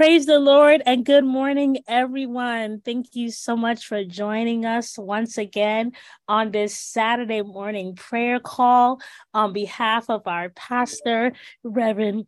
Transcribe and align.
Praise 0.00 0.24
the 0.24 0.38
Lord 0.38 0.82
and 0.86 1.04
good 1.04 1.26
morning, 1.26 1.80
everyone. 1.86 2.80
Thank 2.82 3.14
you 3.14 3.30
so 3.30 3.54
much 3.54 3.86
for 3.86 4.02
joining 4.02 4.64
us 4.64 4.96
once 4.96 5.36
again 5.36 5.92
on 6.26 6.52
this 6.52 6.74
Saturday 6.74 7.42
morning 7.42 7.96
prayer 7.96 8.40
call 8.40 9.02
on 9.34 9.52
behalf 9.52 10.08
of 10.08 10.26
our 10.26 10.48
pastor, 10.48 11.34
Reverend 11.62 12.26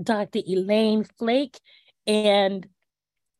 Dr. 0.00 0.42
Elaine 0.46 1.02
Flake, 1.18 1.58
and 2.06 2.68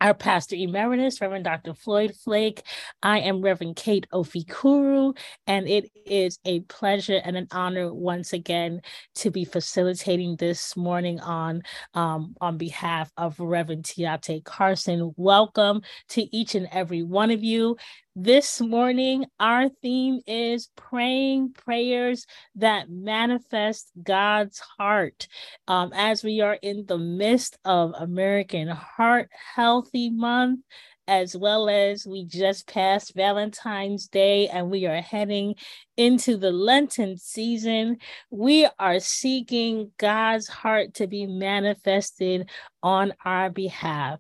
our 0.01 0.15
pastor 0.15 0.55
emeritus, 0.57 1.21
Reverend 1.21 1.45
Dr. 1.45 1.75
Floyd 1.75 2.15
Flake. 2.15 2.63
I 3.03 3.21
am 3.21 3.43
Reverend 3.43 3.77
Kate 3.77 4.07
Ofikuru, 4.13 5.17
and 5.47 5.69
it 5.69 5.91
is 6.07 6.39
a 6.45 6.61
pleasure 6.61 7.21
and 7.25 7.37
an 7.37 7.49
honor 7.51 7.93
once 7.93 8.33
again 8.33 8.83
to 9.17 9.31
be 9.31 9.45
facilitating 9.45 10.37
this 10.37 10.77
morning 10.77 11.19
on 11.21 11.63
um, 11.95 12.37
on 12.41 12.59
behalf 12.59 13.11
of 13.17 13.41
Reverend 13.41 13.85
Tiate 13.85 14.45
Carson. 14.45 15.13
Welcome 15.17 15.83
to 16.11 16.37
each 16.37 16.55
and 16.55 16.69
every 16.71 17.03
one 17.03 17.31
of 17.31 17.43
you. 17.43 17.77
This 18.21 18.61
morning, 18.61 19.27
our 19.39 19.69
theme 19.69 20.23
is 20.27 20.71
praying 20.75 21.53
prayers 21.53 22.27
that 22.57 22.91
manifest 22.91 23.93
God's 24.03 24.59
heart. 24.59 25.29
Um, 25.69 25.93
as 25.95 26.25
we 26.25 26.41
are 26.41 26.59
in 26.61 26.85
the 26.87 26.99
midst 26.99 27.61
of 27.65 27.93
American 27.97 28.67
Heart 28.67 29.31
Healthy 29.55 30.11
Month, 30.11 30.63
as 31.07 31.37
well 31.37 31.69
as 31.69 32.09
we 32.09 32.25
just 32.25 32.67
passed 32.67 33.15
Valentine's 33.15 34.09
Day 34.09 34.49
and 34.49 34.69
we 34.69 34.87
are 34.87 35.01
heading 35.01 35.55
into 35.97 36.37
the 36.37 36.51
Lenten 36.51 37.19
season, 37.19 37.99
we 38.33 38.69
are 38.81 38.99
seeking 38.99 39.93
God's 39.97 40.49
heart 40.49 40.95
to 40.95 41.07
be 41.07 41.29
manifested 41.29 42.51
on 42.83 43.15
our 43.25 43.49
behalf. 43.49 44.19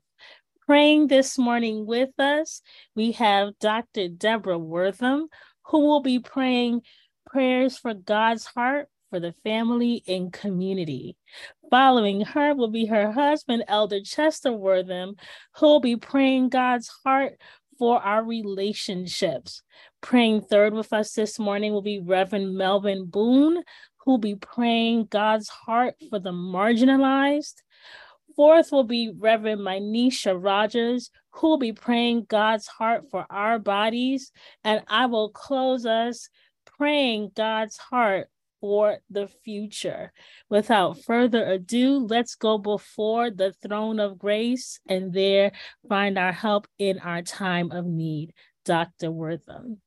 Praying 0.68 1.06
this 1.06 1.38
morning 1.38 1.86
with 1.86 2.10
us, 2.20 2.60
we 2.94 3.12
have 3.12 3.58
Dr. 3.58 4.08
Deborah 4.08 4.58
Wortham, 4.58 5.28
who 5.62 5.86
will 5.86 6.02
be 6.02 6.18
praying 6.18 6.82
prayers 7.24 7.78
for 7.78 7.94
God's 7.94 8.44
heart 8.44 8.88
for 9.08 9.18
the 9.18 9.34
family 9.44 10.04
and 10.06 10.30
community. 10.30 11.16
Following 11.70 12.20
her 12.20 12.54
will 12.54 12.68
be 12.68 12.84
her 12.84 13.10
husband, 13.10 13.64
Elder 13.66 14.02
Chester 14.02 14.52
Wortham, 14.52 15.14
who 15.56 15.66
will 15.68 15.80
be 15.80 15.96
praying 15.96 16.50
God's 16.50 16.88
heart 17.02 17.40
for 17.78 18.02
our 18.02 18.22
relationships. 18.22 19.62
Praying 20.02 20.42
third 20.42 20.74
with 20.74 20.92
us 20.92 21.14
this 21.14 21.38
morning 21.38 21.72
will 21.72 21.80
be 21.80 21.98
Reverend 21.98 22.54
Melvin 22.54 23.06
Boone, 23.06 23.62
who 24.04 24.10
will 24.10 24.18
be 24.18 24.34
praying 24.34 25.06
God's 25.06 25.48
heart 25.48 25.94
for 26.10 26.18
the 26.18 26.32
marginalized. 26.32 27.62
Fourth 28.38 28.70
will 28.70 28.84
be 28.84 29.10
Reverend 29.18 29.62
Mynisha 29.62 30.32
Rogers, 30.40 31.10
who 31.32 31.48
will 31.48 31.58
be 31.58 31.72
praying 31.72 32.26
God's 32.28 32.68
heart 32.68 33.10
for 33.10 33.26
our 33.28 33.58
bodies. 33.58 34.30
And 34.62 34.80
I 34.86 35.06
will 35.06 35.30
close 35.30 35.84
us 35.84 36.28
praying 36.64 37.32
God's 37.34 37.76
heart 37.78 38.28
for 38.60 38.98
the 39.10 39.26
future. 39.26 40.12
Without 40.48 41.02
further 41.02 41.44
ado, 41.50 41.98
let's 41.98 42.36
go 42.36 42.58
before 42.58 43.32
the 43.32 43.54
throne 43.54 43.98
of 43.98 44.20
grace 44.20 44.78
and 44.88 45.12
there 45.12 45.50
find 45.88 46.16
our 46.16 46.30
help 46.30 46.68
in 46.78 47.00
our 47.00 47.22
time 47.22 47.72
of 47.72 47.86
need. 47.86 48.34
Dr. 48.64 49.10
Wortham. 49.10 49.80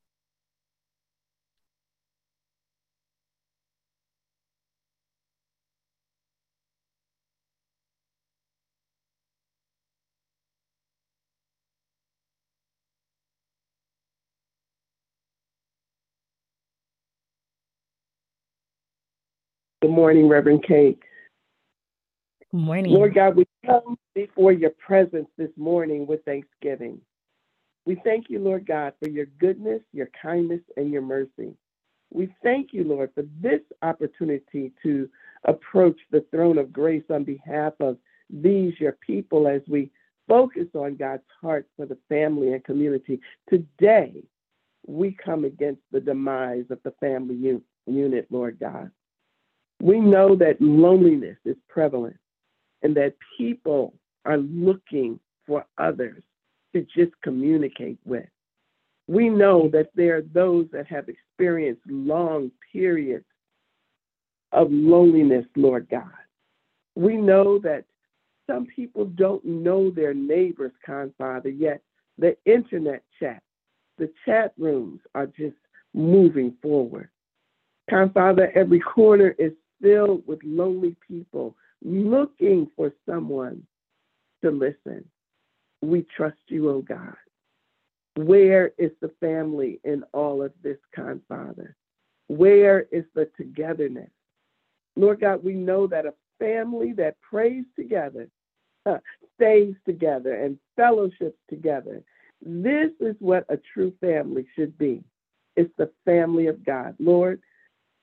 Good 19.81 19.89
morning, 19.89 20.29
Reverend 20.29 20.63
Kate. 20.63 20.99
Good 22.51 22.59
morning. 22.59 22.93
Lord 22.93 23.15
God, 23.15 23.35
we 23.35 23.47
come 23.65 23.97
before 24.13 24.51
your 24.51 24.69
presence 24.69 25.27
this 25.39 25.49
morning 25.57 26.05
with 26.05 26.23
thanksgiving. 26.23 27.01
We 27.87 27.99
thank 28.03 28.29
you, 28.29 28.37
Lord 28.37 28.67
God, 28.67 28.93
for 29.01 29.09
your 29.09 29.25
goodness, 29.39 29.81
your 29.91 30.09
kindness, 30.21 30.61
and 30.77 30.91
your 30.91 31.01
mercy. 31.01 31.55
We 32.13 32.31
thank 32.43 32.73
you, 32.73 32.83
Lord, 32.83 33.09
for 33.15 33.23
this 33.41 33.61
opportunity 33.81 34.71
to 34.83 35.09
approach 35.45 35.99
the 36.11 36.23
throne 36.29 36.59
of 36.59 36.71
grace 36.71 37.05
on 37.09 37.23
behalf 37.23 37.73
of 37.79 37.97
these, 38.29 38.79
your 38.79 38.97
people, 39.05 39.47
as 39.47 39.61
we 39.67 39.89
focus 40.27 40.67
on 40.75 40.95
God's 40.95 41.23
heart 41.41 41.67
for 41.75 41.87
the 41.87 41.97
family 42.07 42.53
and 42.53 42.63
community. 42.63 43.19
Today, 43.49 44.23
we 44.85 45.11
come 45.11 45.43
against 45.43 45.81
the 45.91 45.99
demise 45.99 46.65
of 46.69 46.77
the 46.83 46.93
family 46.99 47.63
unit, 47.87 48.27
Lord 48.29 48.59
God. 48.59 48.91
We 49.81 49.99
know 49.99 50.35
that 50.35 50.61
loneliness 50.61 51.37
is 51.43 51.55
prevalent 51.67 52.17
and 52.83 52.95
that 52.95 53.15
people 53.35 53.95
are 54.25 54.37
looking 54.37 55.19
for 55.47 55.65
others 55.79 56.21
to 56.73 56.85
just 56.95 57.11
communicate 57.23 57.97
with. 58.05 58.27
We 59.07 59.27
know 59.27 59.69
that 59.69 59.89
there 59.95 60.17
are 60.17 60.21
those 60.21 60.67
that 60.71 60.85
have 60.87 61.09
experienced 61.09 61.81
long 61.87 62.51
periods 62.71 63.25
of 64.51 64.67
loneliness, 64.71 65.45
Lord 65.55 65.87
God. 65.89 66.11
We 66.95 67.17
know 67.17 67.57
that 67.59 67.85
some 68.47 68.67
people 68.67 69.05
don't 69.05 69.43
know 69.43 69.89
their 69.89 70.13
neighbors, 70.13 70.73
Con 70.85 71.11
Father, 71.17 71.49
yet 71.49 71.81
the 72.19 72.37
internet 72.45 73.03
chat, 73.19 73.41
the 73.97 74.11
chat 74.25 74.53
rooms 74.59 74.99
are 75.15 75.25
just 75.25 75.55
moving 75.95 76.55
forward. 76.61 77.09
Con 77.89 78.11
Father, 78.11 78.51
every 78.55 78.79
corner 78.79 79.35
is 79.39 79.53
filled 79.81 80.25
with 80.27 80.39
lonely 80.43 80.95
people 81.07 81.55
looking 81.83 82.69
for 82.75 82.93
someone 83.07 83.63
to 84.43 84.51
listen. 84.51 85.05
We 85.81 86.05
trust 86.15 86.37
you, 86.47 86.69
oh 86.69 86.81
God. 86.81 87.15
Where 88.15 88.71
is 88.77 88.91
the 89.01 89.11
family 89.19 89.79
in 89.83 90.03
all 90.13 90.43
of 90.43 90.51
this, 90.61 90.77
kind 90.95 91.21
Father? 91.27 91.75
Where 92.27 92.85
is 92.91 93.05
the 93.15 93.29
togetherness? 93.37 94.11
Lord 94.95 95.21
God, 95.21 95.43
we 95.43 95.53
know 95.53 95.87
that 95.87 96.05
a 96.05 96.13
family 96.39 96.93
that 96.93 97.19
prays 97.21 97.63
together 97.75 98.27
uh, 98.85 98.97
stays 99.35 99.75
together 99.85 100.33
and 100.33 100.57
fellowships 100.75 101.37
together. 101.49 102.03
This 102.41 102.91
is 102.99 103.15
what 103.19 103.45
a 103.49 103.59
true 103.73 103.93
family 104.01 104.47
should 104.55 104.77
be. 104.77 105.03
It's 105.55 105.71
the 105.77 105.91
family 106.05 106.47
of 106.47 106.65
God. 106.65 106.95
Lord, 106.99 107.41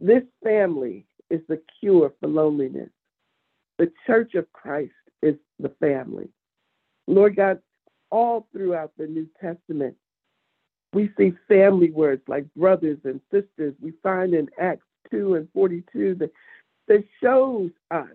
this 0.00 0.22
family 0.42 1.06
is 1.30 1.40
the 1.48 1.60
cure 1.80 2.12
for 2.20 2.28
loneliness. 2.28 2.90
The 3.78 3.92
church 4.06 4.34
of 4.34 4.50
Christ 4.52 4.92
is 5.22 5.36
the 5.58 5.70
family. 5.80 6.28
Lord 7.06 7.36
God, 7.36 7.60
all 8.10 8.46
throughout 8.52 8.92
the 8.98 9.06
New 9.06 9.28
Testament, 9.40 9.96
we 10.92 11.10
see 11.16 11.32
family 11.46 11.90
words 11.90 12.22
like 12.28 12.52
brothers 12.54 12.98
and 13.04 13.20
sisters. 13.30 13.74
We 13.80 13.92
find 14.02 14.34
in 14.34 14.48
Acts 14.58 14.86
2 15.10 15.34
and 15.34 15.48
42 15.52 16.16
that, 16.16 16.32
that 16.88 17.04
shows 17.22 17.70
us 17.90 18.08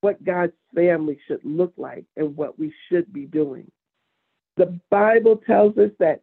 what 0.00 0.22
God's 0.24 0.52
family 0.74 1.18
should 1.26 1.44
look 1.44 1.72
like 1.76 2.04
and 2.16 2.36
what 2.36 2.58
we 2.58 2.72
should 2.88 3.12
be 3.12 3.26
doing. 3.26 3.70
The 4.56 4.78
Bible 4.90 5.40
tells 5.46 5.76
us 5.78 5.90
that 5.98 6.22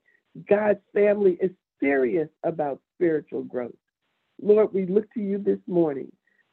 God's 0.50 0.80
family 0.94 1.38
is 1.42 1.52
serious 1.80 2.30
about 2.44 2.82
spiritual 2.96 3.44
growth. 3.44 3.76
Lord, 4.42 4.74
we 4.74 4.86
look 4.86 5.12
to 5.14 5.22
you 5.22 5.38
this 5.38 5.60
morning 5.68 6.12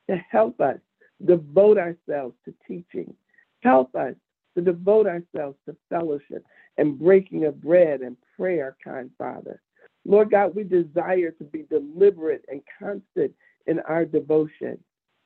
to 0.09 0.17
help 0.31 0.61
us 0.61 0.79
devote 1.25 1.79
ourselves 1.79 2.35
to 2.45 2.55
teaching. 2.67 3.15
Help 3.61 3.95
us 3.95 4.15
to 4.57 4.63
devote 4.63 5.07
ourselves 5.07 5.57
to 5.67 5.77
fellowship 5.89 6.45
and 6.79 6.99
breaking 6.99 7.45
of 7.45 7.61
bread 7.61 8.01
and 8.01 8.17
prayer, 8.37 8.77
kind 8.83 9.11
Father. 9.19 9.61
Lord 10.05 10.31
God, 10.31 10.55
we 10.55 10.65
desire 10.65 11.31
to 11.31 11.45
be 11.45 11.65
deliberate 11.71 12.45
and 12.49 12.61
constant 12.79 13.33
in 13.67 13.79
our 13.81 14.05
devotion. 14.05 14.79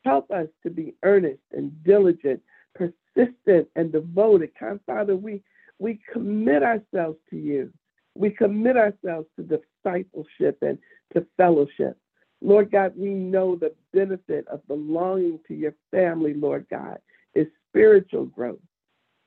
Help 0.04 0.30
us 0.30 0.48
to 0.62 0.70
be 0.70 0.94
earnest 1.02 1.40
and 1.52 1.72
diligent, 1.82 2.40
persistent 2.74 3.68
and 3.74 3.90
devoted. 3.90 4.50
Kind 4.58 4.80
Father, 4.86 5.16
we, 5.16 5.42
we 5.78 5.98
commit 6.12 6.62
ourselves 6.62 7.18
to 7.30 7.36
you. 7.36 7.72
We 8.14 8.30
commit 8.30 8.76
ourselves 8.76 9.26
to 9.36 9.42
discipleship 9.42 10.58
and 10.62 10.78
to 11.14 11.26
fellowship. 11.36 11.96
Lord 12.40 12.70
God, 12.70 12.92
we 12.96 13.10
know 13.10 13.56
the 13.56 13.74
benefit 13.92 14.46
of 14.48 14.66
belonging 14.68 15.40
to 15.48 15.54
your 15.54 15.74
family, 15.90 16.34
Lord 16.34 16.66
God, 16.70 16.98
is 17.34 17.46
spiritual 17.70 18.26
growth. 18.26 18.60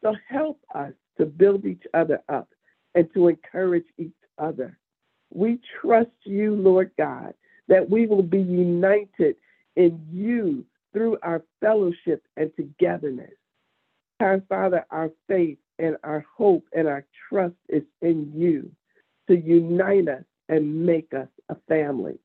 So 0.03 0.15
help 0.27 0.59
us 0.73 0.93
to 1.17 1.25
build 1.25 1.65
each 1.65 1.83
other 1.93 2.21
up 2.29 2.47
and 2.95 3.11
to 3.13 3.27
encourage 3.27 3.85
each 3.97 4.13
other. 4.37 4.77
We 5.33 5.59
trust 5.81 6.11
you, 6.23 6.55
Lord 6.55 6.91
God, 6.97 7.33
that 7.67 7.89
we 7.89 8.07
will 8.07 8.23
be 8.23 8.41
united 8.41 9.35
in 9.75 10.05
you 10.11 10.65
through 10.93 11.17
our 11.21 11.43
fellowship 11.61 12.23
and 12.37 12.51
togetherness. 12.55 13.31
Our 14.19 14.41
Father, 14.49 14.85
our 14.89 15.11
faith 15.27 15.57
and 15.77 15.97
our 16.03 16.25
hope 16.35 16.65
and 16.73 16.87
our 16.87 17.05
trust 17.29 17.55
is 17.69 17.83
in 18.01 18.31
you 18.35 18.71
to 19.27 19.35
unite 19.35 20.07
us 20.07 20.23
and 20.49 20.85
make 20.85 21.13
us 21.13 21.27
a 21.49 21.55
family. 21.67 22.19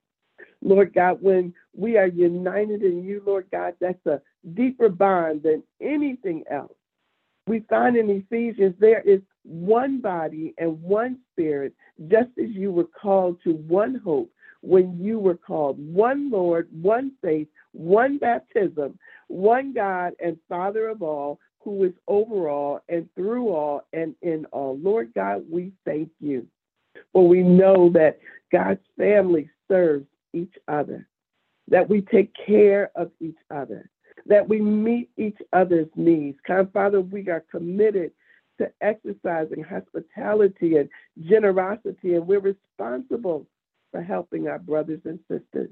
Lord 0.65 0.95
God, 0.95 1.19
when 1.21 1.55
we 1.77 1.97
are 1.99 2.07
united 2.07 2.83
in 2.83 3.05
you, 3.05 3.23
Lord 3.25 3.47
God, 3.53 3.75
that's 3.81 4.05
a 4.07 4.21
deeper 4.55 4.89
bond 4.89 5.43
than 5.43 5.63
anything 5.81 6.43
else. 6.51 6.73
We 7.47 7.61
find 7.69 7.97
in 7.97 8.09
Ephesians 8.09 8.75
there 8.79 9.03
is 9.03 9.21
one 9.43 10.01
body 10.01 10.55
and 10.57 10.81
one 10.83 11.19
spirit, 11.33 11.75
just 12.09 12.31
as 12.43 12.51
you 12.51 12.73
were 12.73 12.89
called 13.01 13.39
to 13.45 13.53
one 13.53 14.01
hope 14.03 14.31
when 14.63 14.99
you 14.99 15.19
were 15.19 15.37
called, 15.37 15.79
one 15.79 16.31
Lord, 16.31 16.69
one 16.73 17.13
faith, 17.23 17.49
one 17.73 18.17
baptism, 18.17 18.99
one 19.29 19.75
God 19.75 20.15
and 20.25 20.39
Father 20.49 20.89
of 20.89 21.03
all, 21.03 21.39
who 21.61 21.85
is 21.85 21.93
over 22.09 22.49
all 22.49 22.81
and 22.89 23.07
through 23.15 23.49
all 23.49 23.83
and 23.93 24.15
in 24.23 24.47
all. 24.47 24.79
Lord 24.79 25.13
God, 25.15 25.45
we 25.51 25.73
thank 25.85 26.09
you. 26.19 26.47
For 27.13 27.29
we 27.29 27.43
know 27.43 27.91
that 27.91 28.21
God's 28.51 28.81
family 28.97 29.51
serves 29.69 30.07
each 30.35 30.55
other, 30.69 31.09
that 31.69 31.89
we 31.89 32.03
take 32.03 32.33
care 32.47 32.91
of 32.95 33.11
each 33.21 33.39
other, 33.51 33.89
that 34.27 34.49
we 34.49 34.61
meet 34.61 35.11
each 35.17 35.39
other's 35.53 35.89
needs. 35.97 36.39
Kind 36.47 36.71
Father, 36.73 37.01
we 37.01 37.29
are 37.29 37.45
committed 37.51 38.11
to 38.59 38.71
exercising 38.81 39.63
hospitality 39.63 40.77
and 40.77 40.89
generosity, 41.23 42.15
and 42.15 42.27
we're 42.27 42.41
responsible 42.41 43.47
for 43.91 44.03
helping 44.03 44.49
our 44.49 44.59
brothers 44.59 45.01
and 45.05 45.19
sisters. 45.31 45.71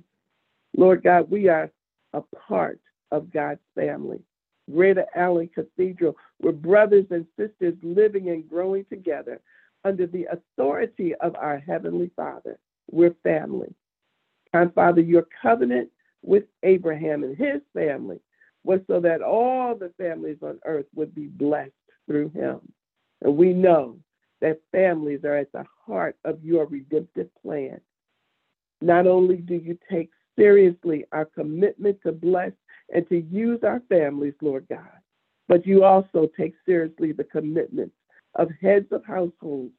Lord 0.76 1.02
God, 1.02 1.30
we 1.30 1.48
are 1.48 1.70
a 2.12 2.22
part 2.46 2.80
of 3.10 3.32
God's 3.32 3.60
family. 3.74 4.20
Greater 4.72 5.06
Allen 5.14 5.50
Cathedral, 5.54 6.16
we're 6.40 6.52
brothers 6.52 7.06
and 7.10 7.26
sisters 7.38 7.74
living 7.82 8.30
and 8.30 8.48
growing 8.48 8.84
together 8.86 9.40
under 9.84 10.06
the 10.06 10.26
authority 10.30 11.14
of 11.16 11.34
our 11.36 11.58
Heavenly 11.58 12.10
Father. 12.16 12.58
We're 12.90 13.14
family. 13.22 13.74
And 14.52 14.72
Father, 14.74 15.00
your 15.00 15.26
covenant 15.40 15.90
with 16.22 16.44
Abraham 16.62 17.24
and 17.24 17.36
his 17.36 17.60
family 17.74 18.20
was 18.64 18.80
so 18.86 19.00
that 19.00 19.22
all 19.22 19.74
the 19.74 19.92
families 19.98 20.38
on 20.42 20.60
earth 20.64 20.86
would 20.94 21.14
be 21.14 21.26
blessed 21.26 21.72
through 22.06 22.28
him. 22.30 22.60
And 23.22 23.36
we 23.36 23.52
know 23.52 23.98
that 24.40 24.60
families 24.72 25.20
are 25.24 25.36
at 25.36 25.52
the 25.52 25.64
heart 25.86 26.16
of 26.24 26.44
your 26.44 26.66
redemptive 26.66 27.28
plan. 27.42 27.80
Not 28.80 29.06
only 29.06 29.36
do 29.36 29.54
you 29.54 29.78
take 29.90 30.10
seriously 30.36 31.04
our 31.12 31.24
commitment 31.24 31.98
to 32.02 32.12
bless 32.12 32.52
and 32.92 33.08
to 33.08 33.20
use 33.20 33.60
our 33.62 33.80
families, 33.88 34.34
Lord 34.40 34.66
God, 34.68 34.98
but 35.48 35.66
you 35.66 35.84
also 35.84 36.28
take 36.36 36.54
seriously 36.66 37.12
the 37.12 37.24
commitment 37.24 37.92
of 38.34 38.50
heads 38.60 38.90
of 38.90 39.04
households 39.04 39.72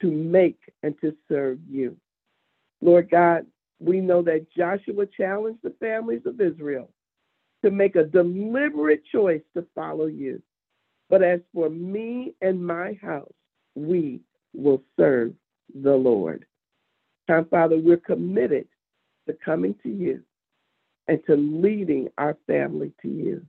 to 0.00 0.10
make 0.10 0.58
and 0.82 0.94
to 1.00 1.14
serve 1.28 1.58
you. 1.68 1.96
Lord 2.80 3.10
God, 3.10 3.46
we 3.80 4.00
know 4.00 4.22
that 4.22 4.46
Joshua 4.56 5.06
challenged 5.06 5.60
the 5.62 5.74
families 5.80 6.22
of 6.26 6.40
Israel 6.40 6.90
to 7.64 7.70
make 7.70 7.96
a 7.96 8.04
deliberate 8.04 9.02
choice 9.10 9.42
to 9.54 9.64
follow 9.74 10.06
you. 10.06 10.42
But 11.10 11.22
as 11.22 11.40
for 11.54 11.70
me 11.70 12.34
and 12.40 12.64
my 12.64 12.98
house, 13.00 13.32
we 13.74 14.20
will 14.54 14.82
serve 14.98 15.32
the 15.82 15.94
Lord. 15.94 16.44
Time, 17.26 17.46
Father, 17.46 17.78
we're 17.78 17.96
committed 17.96 18.66
to 19.26 19.34
coming 19.44 19.74
to 19.82 19.88
you 19.88 20.22
and 21.06 21.20
to 21.26 21.36
leading 21.36 22.08
our 22.18 22.36
family 22.46 22.92
to 23.02 23.08
you. 23.08 23.44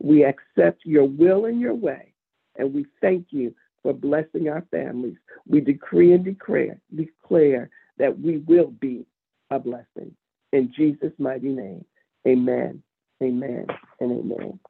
We 0.00 0.24
accept 0.24 0.84
your 0.84 1.04
will 1.04 1.46
and 1.46 1.60
your 1.60 1.74
way, 1.74 2.12
and 2.56 2.72
we 2.74 2.86
thank 3.00 3.26
you 3.30 3.54
for 3.82 3.92
blessing 3.94 4.48
our 4.48 4.64
families. 4.70 5.16
We 5.46 5.60
decree 5.60 6.12
and 6.12 6.24
declare, 6.24 6.78
declare 6.94 7.70
that 7.98 8.18
we 8.18 8.38
will 8.38 8.72
be 8.80 9.06
a 9.50 9.58
blessing. 9.58 10.14
In 10.52 10.72
Jesus' 10.76 11.12
mighty 11.18 11.48
name, 11.48 11.84
amen, 12.26 12.82
amen, 13.22 13.66
and 14.00 14.12
amen. 14.12 14.60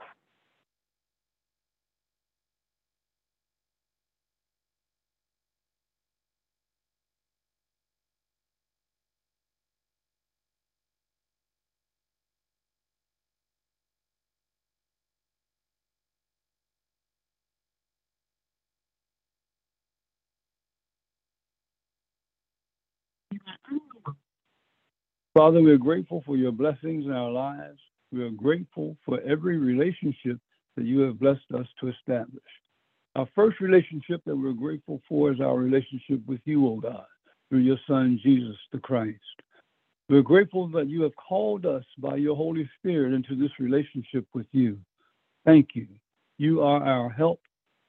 Father, 25.36 25.60
we're 25.60 25.76
grateful 25.76 26.22
for 26.24 26.38
your 26.38 26.50
blessings 26.50 27.04
in 27.04 27.12
our 27.12 27.30
lives. 27.30 27.78
We 28.10 28.22
are 28.22 28.30
grateful 28.30 28.96
for 29.04 29.20
every 29.20 29.58
relationship 29.58 30.38
that 30.76 30.86
you 30.86 31.00
have 31.00 31.20
blessed 31.20 31.44
us 31.54 31.66
to 31.78 31.88
establish. 31.88 32.42
Our 33.16 33.28
first 33.34 33.60
relationship 33.60 34.22
that 34.24 34.34
we're 34.34 34.54
grateful 34.54 35.02
for 35.06 35.30
is 35.30 35.42
our 35.42 35.58
relationship 35.58 36.20
with 36.26 36.40
you, 36.46 36.66
O 36.66 36.76
God, 36.80 37.04
through 37.50 37.58
your 37.58 37.76
Son, 37.86 38.18
Jesus 38.22 38.56
the 38.72 38.78
Christ. 38.78 39.18
We're 40.08 40.22
grateful 40.22 40.68
that 40.68 40.88
you 40.88 41.02
have 41.02 41.14
called 41.16 41.66
us 41.66 41.84
by 41.98 42.16
your 42.16 42.34
Holy 42.34 42.66
Spirit 42.78 43.12
into 43.12 43.36
this 43.36 43.52
relationship 43.60 44.24
with 44.32 44.46
you. 44.52 44.78
Thank 45.44 45.74
you. 45.74 45.86
You 46.38 46.62
are 46.62 46.82
our 46.82 47.10
help 47.10 47.40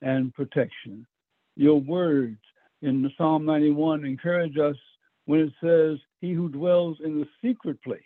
and 0.01 0.33
protection. 0.33 1.07
Your 1.55 1.79
words 1.79 2.41
in 2.81 3.09
Psalm 3.17 3.45
91 3.45 4.03
encourage 4.03 4.57
us 4.57 4.75
when 5.23 5.39
it 5.39 5.53
says, 5.63 5.97
He 6.21 6.33
who 6.33 6.49
dwells 6.49 6.97
in 7.03 7.19
the 7.19 7.27
secret 7.41 7.81
place 7.83 7.99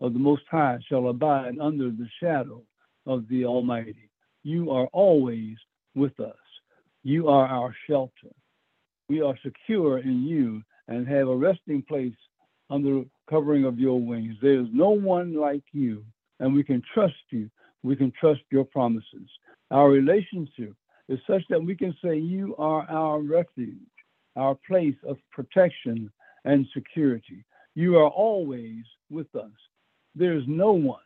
of 0.00 0.12
the 0.12 0.18
Most 0.18 0.42
High 0.50 0.78
shall 0.88 1.08
abide 1.08 1.58
under 1.60 1.90
the 1.90 2.08
shadow 2.20 2.62
of 3.06 3.28
the 3.28 3.44
Almighty. 3.44 4.10
You 4.42 4.70
are 4.70 4.88
always 4.92 5.56
with 5.94 6.18
us. 6.18 6.34
You 7.04 7.28
are 7.28 7.46
our 7.46 7.74
shelter. 7.88 8.32
We 9.08 9.22
are 9.22 9.38
secure 9.44 9.98
in 9.98 10.22
you 10.22 10.62
and 10.88 11.06
have 11.06 11.28
a 11.28 11.36
resting 11.36 11.82
place 11.82 12.14
under 12.70 13.04
covering 13.28 13.64
of 13.64 13.78
your 13.78 14.00
wings. 14.00 14.34
There 14.40 14.60
is 14.60 14.68
no 14.72 14.90
one 14.90 15.34
like 15.34 15.64
you, 15.72 16.04
and 16.40 16.54
we 16.54 16.64
can 16.64 16.82
trust 16.92 17.14
you. 17.30 17.50
We 17.82 17.96
can 17.96 18.12
trust 18.18 18.42
your 18.50 18.64
promises. 18.64 19.28
Our 19.70 19.88
relationship 19.88 20.74
is 21.08 21.18
such 21.26 21.42
that 21.50 21.62
we 21.62 21.76
can 21.76 21.94
say, 22.02 22.16
You 22.16 22.56
are 22.56 22.88
our 22.88 23.20
refuge, 23.20 23.76
our 24.36 24.56
place 24.66 24.96
of 25.06 25.18
protection 25.30 26.10
and 26.44 26.66
security. 26.72 27.44
You 27.74 27.98
are 27.98 28.08
always 28.08 28.84
with 29.10 29.34
us. 29.34 29.50
There 30.14 30.36
is 30.36 30.44
no 30.46 30.72
one 30.72 31.00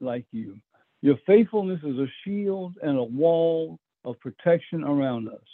like 0.00 0.24
you. 0.32 0.58
Your 1.02 1.16
faithfulness 1.26 1.80
is 1.82 1.98
a 1.98 2.06
shield 2.24 2.74
and 2.82 2.98
a 2.98 3.02
wall 3.02 3.78
of 4.04 4.18
protection 4.20 4.82
around 4.82 5.28
us. 5.28 5.44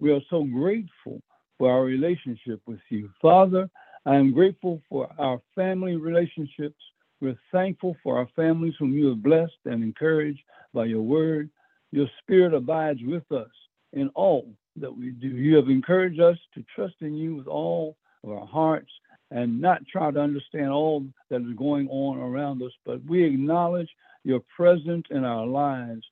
We 0.00 0.12
are 0.12 0.20
so 0.30 0.44
grateful 0.44 1.20
for 1.58 1.70
our 1.70 1.82
relationship 1.82 2.60
with 2.66 2.80
you. 2.88 3.10
Father, 3.20 3.68
I 4.06 4.16
am 4.16 4.32
grateful 4.32 4.80
for 4.88 5.08
our 5.18 5.40
family 5.54 5.96
relationships. 5.96 6.80
We're 7.20 7.38
thankful 7.52 7.96
for 8.02 8.18
our 8.18 8.28
families 8.36 8.74
whom 8.78 8.92
you 8.92 9.08
have 9.08 9.22
blessed 9.22 9.58
and 9.64 9.82
encouraged 9.82 10.42
by 10.72 10.86
your 10.86 11.02
word. 11.02 11.50
Your 11.92 12.06
spirit 12.22 12.54
abides 12.54 13.00
with 13.02 13.30
us 13.32 13.50
in 13.92 14.08
all 14.10 14.50
that 14.76 14.94
we 14.94 15.10
do. 15.10 15.28
You 15.28 15.56
have 15.56 15.68
encouraged 15.68 16.20
us 16.20 16.38
to 16.54 16.64
trust 16.74 16.96
in 17.00 17.14
you 17.14 17.34
with 17.36 17.46
all 17.46 17.96
of 18.22 18.30
our 18.30 18.46
hearts 18.46 18.90
and 19.30 19.60
not 19.60 19.86
try 19.86 20.10
to 20.10 20.20
understand 20.20 20.70
all 20.70 21.04
that 21.30 21.42
is 21.42 21.56
going 21.56 21.88
on 21.88 22.18
around 22.18 22.62
us, 22.62 22.72
but 22.84 23.04
we 23.04 23.24
acknowledge 23.24 23.88
your 24.24 24.40
presence 24.56 25.04
in 25.10 25.24
our 25.24 25.46
lives 25.46 26.02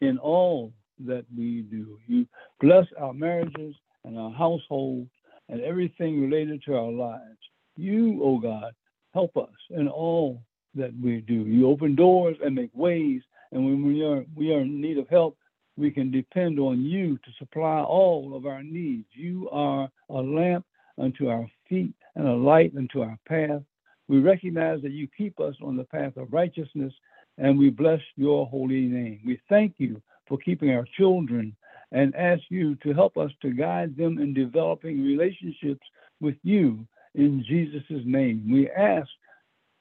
in 0.00 0.18
all 0.18 0.72
that 1.06 1.24
we 1.36 1.62
do. 1.62 1.98
You 2.06 2.26
bless 2.60 2.86
our 2.98 3.12
marriages 3.12 3.74
and 4.04 4.18
our 4.18 4.30
households 4.30 5.10
and 5.48 5.60
everything 5.62 6.20
related 6.20 6.62
to 6.64 6.76
our 6.76 6.90
lives. 6.90 7.38
You, 7.76 8.20
oh 8.22 8.38
God, 8.38 8.72
help 9.14 9.36
us 9.36 9.54
in 9.70 9.88
all 9.88 10.42
that 10.74 10.92
we 11.02 11.20
do. 11.22 11.46
You 11.46 11.68
open 11.68 11.96
doors 11.96 12.36
and 12.44 12.54
make 12.54 12.70
ways, 12.74 13.22
and 13.52 13.64
when 13.64 13.84
we 13.84 14.04
are 14.04 14.24
we 14.36 14.52
are 14.52 14.60
in 14.60 14.80
need 14.80 14.98
of 14.98 15.08
help, 15.08 15.36
we 15.76 15.90
can 15.90 16.10
depend 16.10 16.60
on 16.60 16.82
you 16.82 17.16
to 17.18 17.32
supply 17.38 17.80
all 17.80 18.36
of 18.36 18.46
our 18.46 18.62
needs. 18.62 19.06
You 19.12 19.48
are 19.50 19.88
a 20.08 20.14
lamp 20.14 20.64
unto 20.98 21.28
our 21.28 21.48
feet 21.70 21.94
and 22.16 22.28
a 22.28 22.34
light 22.34 22.74
unto 22.76 23.00
our 23.00 23.18
path. 23.26 23.62
We 24.08 24.18
recognize 24.18 24.82
that 24.82 24.92
you 24.92 25.08
keep 25.16 25.40
us 25.40 25.54
on 25.62 25.76
the 25.76 25.84
path 25.84 26.18
of 26.18 26.32
righteousness, 26.32 26.92
and 27.38 27.58
we 27.58 27.70
bless 27.70 28.00
your 28.16 28.46
holy 28.46 28.82
name. 28.82 29.20
We 29.24 29.40
thank 29.48 29.74
you 29.78 30.02
for 30.28 30.36
keeping 30.36 30.70
our 30.72 30.84
children 30.98 31.56
and 31.92 32.14
ask 32.14 32.42
you 32.50 32.74
to 32.76 32.92
help 32.92 33.16
us 33.16 33.30
to 33.42 33.50
guide 33.50 33.96
them 33.96 34.18
in 34.18 34.34
developing 34.34 35.02
relationships 35.02 35.86
with 36.20 36.36
you 36.42 36.86
in 37.14 37.44
Jesus' 37.48 38.04
name. 38.04 38.48
We 38.50 38.70
ask 38.70 39.08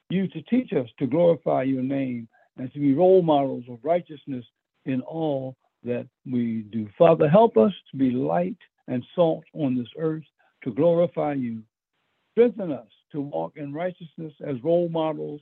you 0.10 0.28
to 0.30 0.42
teach 0.44 0.74
us 0.74 0.88
to 1.00 1.08
glorify 1.08 1.64
your 1.64 1.84
name 1.84 2.28
and 2.58 2.72
to 2.74 2.80
be 2.80 2.94
role 2.94 3.22
models 3.22 3.64
of 3.70 3.80
righteousness 3.84 4.46
in 4.86 5.02
all 5.02 5.56
that 5.84 6.08
we 6.30 6.64
do. 6.72 6.90
Father, 6.98 7.30
help 7.30 7.58
us 7.58 7.72
to 7.92 7.98
be 7.98 8.12
light 8.12 8.58
and 8.88 9.06
salt 9.16 9.44
on 9.54 9.78
this 9.78 9.88
earth 9.98 10.24
to 10.64 10.72
glorify 10.72 11.34
you. 11.34 11.62
Strengthen 12.40 12.72
us 12.72 12.88
to 13.12 13.20
walk 13.20 13.58
in 13.58 13.74
righteousness 13.74 14.32
as 14.48 14.64
role 14.64 14.88
models 14.88 15.42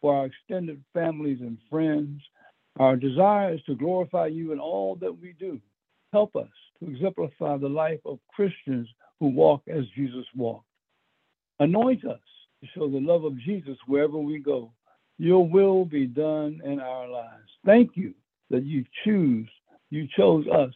for 0.00 0.16
our 0.16 0.24
extended 0.24 0.82
families 0.94 1.40
and 1.42 1.58
friends. 1.68 2.22
Our 2.78 2.96
desire 2.96 3.52
is 3.52 3.60
to 3.64 3.74
glorify 3.74 4.28
you 4.28 4.52
in 4.52 4.58
all 4.58 4.96
that 5.02 5.12
we 5.12 5.34
do. 5.38 5.60
Help 6.10 6.34
us 6.34 6.48
to 6.78 6.90
exemplify 6.90 7.58
the 7.58 7.68
life 7.68 8.00
of 8.06 8.18
Christians 8.34 8.88
who 9.20 9.26
walk 9.26 9.60
as 9.68 9.84
Jesus 9.94 10.24
walked. 10.34 10.64
Anoint 11.60 12.06
us 12.06 12.20
to 12.62 12.68
show 12.74 12.88
the 12.88 12.96
love 12.96 13.24
of 13.24 13.38
Jesus 13.40 13.76
wherever 13.86 14.16
we 14.16 14.38
go. 14.38 14.72
Your 15.18 15.46
will 15.46 15.84
be 15.84 16.06
done 16.06 16.62
in 16.64 16.80
our 16.80 17.06
lives. 17.08 17.50
Thank 17.66 17.90
you 17.94 18.14
that 18.48 18.64
you 18.64 18.86
choose, 19.04 19.50
you 19.90 20.08
chose 20.16 20.46
us 20.48 20.72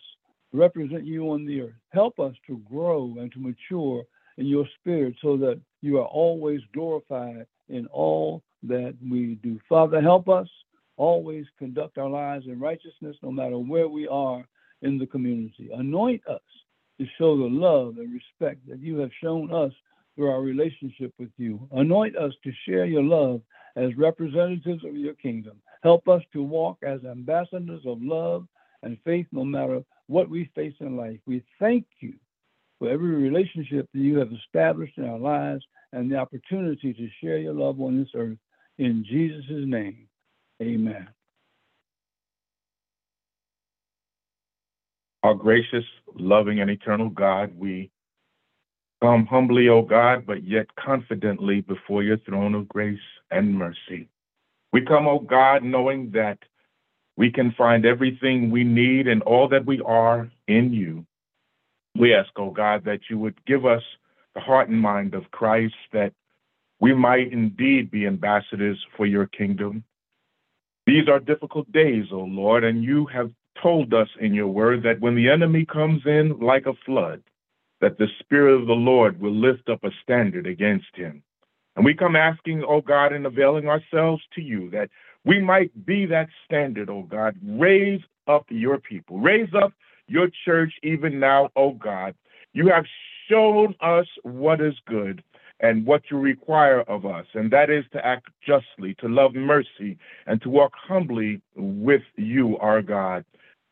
to 0.53 0.59
represent 0.59 1.07
you 1.07 1.31
on 1.31 1.47
the 1.47 1.63
earth. 1.63 1.81
Help 1.95 2.21
us 2.21 2.35
to 2.47 2.61
grow 2.71 3.15
and 3.19 3.33
to 3.33 3.39
mature 3.39 4.05
in 4.39 4.47
your 4.47 4.67
spirit 4.81 5.15
so 5.23 5.37
that 5.37 5.61
you 5.83 5.99
are 5.99 6.07
always 6.07 6.61
glorified 6.73 7.47
in 7.69 7.87
all 7.89 8.43
that 8.63 8.95
we 9.09 9.39
do. 9.43 9.59
Father, 9.69 10.01
help 10.01 10.29
us 10.29 10.49
always 10.97 11.45
conduct 11.59 11.99
our 11.99 12.09
lives 12.09 12.47
in 12.47 12.59
righteousness 12.59 13.17
no 13.23 13.31
matter 13.31 13.59
where 13.59 13.89
we 13.89 14.09
are 14.09 14.45
in 14.83 14.99
the 14.99 15.07
community. 15.07 15.71
Anoint 15.75 16.27
us 16.27 16.41
to 16.99 17.07
show 17.19 17.37
the 17.37 17.45
love 17.45 17.99
and 17.99 18.13
respect 18.13 18.67
that 18.69 18.81
you 18.81 18.99
have 18.99 19.11
shown 19.23 19.53
us 19.53 19.73
through 20.15 20.31
our 20.31 20.41
relationship 20.41 21.13
with 21.19 21.31
you. 21.37 21.69
Anoint 21.73 22.17
us 22.17 22.33
to 22.43 22.53
share 22.67 22.87
your 22.87 23.03
love 23.03 23.43
as 23.77 23.97
representatives 23.97 24.85
of 24.85 24.97
your 24.97 25.15
kingdom. 25.15 25.61
Help 25.83 26.09
us 26.09 26.23
to 26.33 26.43
walk 26.43 26.79
as 26.83 27.05
ambassadors 27.05 27.83
of 27.87 28.01
love 28.01 28.47
and 28.83 28.97
faith 29.05 29.27
no 29.33 29.45
matter 29.45 29.83
what 30.07 30.29
we 30.31 30.51
face 30.55 30.75
in 30.81 30.97
life. 30.97 31.19
We 31.27 31.43
thank 31.59 31.85
you 32.01 32.15
for 32.79 32.89
every 32.91 33.15
relationship 33.15 33.89
that 33.93 34.01
you 34.01 34.19
have 34.19 34.31
established 34.33 34.99
in 34.99 35.05
our 35.05 35.19
lives 35.19 35.65
and 35.93 36.11
the 36.11 36.17
opportunity 36.17 36.93
to 36.93 37.09
share 37.21 37.39
your 37.39 37.55
love 37.55 37.81
on 37.81 37.99
this 37.99 38.09
earth. 38.15 38.39
In 38.79 39.05
Jesus' 39.09 39.45
name, 39.49 40.09
amen. 40.63 41.09
Our 45.23 45.35
gracious, 45.35 45.85
loving, 46.15 46.61
and 46.61 46.71
eternal 46.71 47.09
God, 47.09 47.53
we 47.57 47.91
come 49.03 49.27
humbly, 49.27 49.69
O 49.69 49.83
God, 49.83 50.25
but 50.27 50.45
yet 50.45 50.67
confidently 50.77 51.63
before 51.63 52.03
your 52.03 52.19
throne 52.19 52.55
of 52.55 52.69
grace 52.69 52.99
and 53.31 53.55
mercy. 53.55 54.09
We 54.73 54.83
come, 54.83 55.09
O 55.09 55.19
God, 55.19 55.63
knowing 55.63 56.11
that 56.13 56.39
we 57.17 57.31
can 57.31 57.53
find 57.57 57.87
everything 57.87 58.51
we 58.51 58.63
need 58.63 59.09
and 59.09 59.23
all 59.23 59.49
that 59.49 59.65
we 59.65 59.81
are 59.81 60.31
in 60.49 60.73
you. 60.73 61.07
We 61.99 62.15
ask, 62.15 62.31
O 62.37 62.51
God, 62.51 62.85
that 62.85 63.01
you 63.09 63.19
would 63.19 63.43
give 63.47 63.65
us 63.65 63.83
the 64.35 64.41
heart 64.41 64.69
and 64.69 64.81
mind 64.81 65.15
of 65.15 65.31
Christ, 65.31 65.75
that 65.93 66.13
we 66.81 66.95
might 66.95 67.33
indeed 67.33 67.91
be 67.91 68.07
ambassadors 68.07 68.79
for 68.97 69.07
your 69.07 69.27
kingdom. 69.27 69.83
These 70.87 71.09
are 71.09 71.19
difficult 71.19 71.71
days, 71.73 72.07
O 72.13 72.19
Lord, 72.19 72.65
and 72.65 72.85
you 72.85 73.07
have 73.07 73.31
told 73.63 73.95
us 73.95 74.09
in 74.21 74.35
your 74.35 74.49
word 74.49 74.83
that 74.83 75.01
when 75.01 75.15
the 75.15 75.31
enemy 75.31 75.65
comes 75.65 76.03
in 76.05 76.39
like 76.39 76.67
a 76.67 76.75
flood, 76.85 77.23
that 77.81 77.99
the 77.99 78.09
Spirit 78.21 78.61
of 78.61 78.67
the 78.67 78.73
Lord 78.73 79.21
will 79.21 79.35
lift 79.35 79.69
up 79.69 79.83
a 79.85 79.91
standard 80.03 80.47
against 80.47 80.95
him. 80.95 81.23
And 81.77 81.85
we 81.85 81.95
come 81.95 82.17
asking, 82.17 82.65
oh 82.67 82.81
God, 82.81 83.13
and 83.13 83.27
availing 83.27 83.69
ourselves 83.69 84.23
to 84.35 84.43
you 84.43 84.71
that 84.71 84.89
we 85.25 85.41
might 85.41 85.85
be 85.85 86.07
that 86.07 86.29
standard, 86.45 86.89
oh 86.89 87.03
God. 87.03 87.37
Raise 87.43 88.01
up 88.27 88.47
your 88.49 88.79
people, 88.79 89.19
raise 89.19 89.53
up 89.55 89.73
your 90.09 90.29
church 90.45 90.73
even 90.83 91.19
now, 91.19 91.51
oh 91.57 91.73
God. 91.73 92.15
You 92.53 92.69
have 92.69 92.85
shown 93.29 93.75
us 93.81 94.07
what 94.23 94.61
is 94.61 94.75
good 94.87 95.23
and 95.61 95.87
what 95.87 96.03
you 96.11 96.19
require 96.19 96.83
of 96.83 97.07
us, 97.07 97.27
and 97.35 97.51
that 97.51 97.71
is 97.71 97.85
to 97.93 98.05
act 98.05 98.29
justly, 98.47 98.95
to 98.99 99.09
love 99.09 99.35
mercy, 99.35 99.99
and 100.27 100.41
to 100.43 100.51
walk 100.51 100.73
humbly 100.77 101.41
with 101.55 102.03
you, 102.17 102.59
our 102.59 102.83
God. 102.83 103.25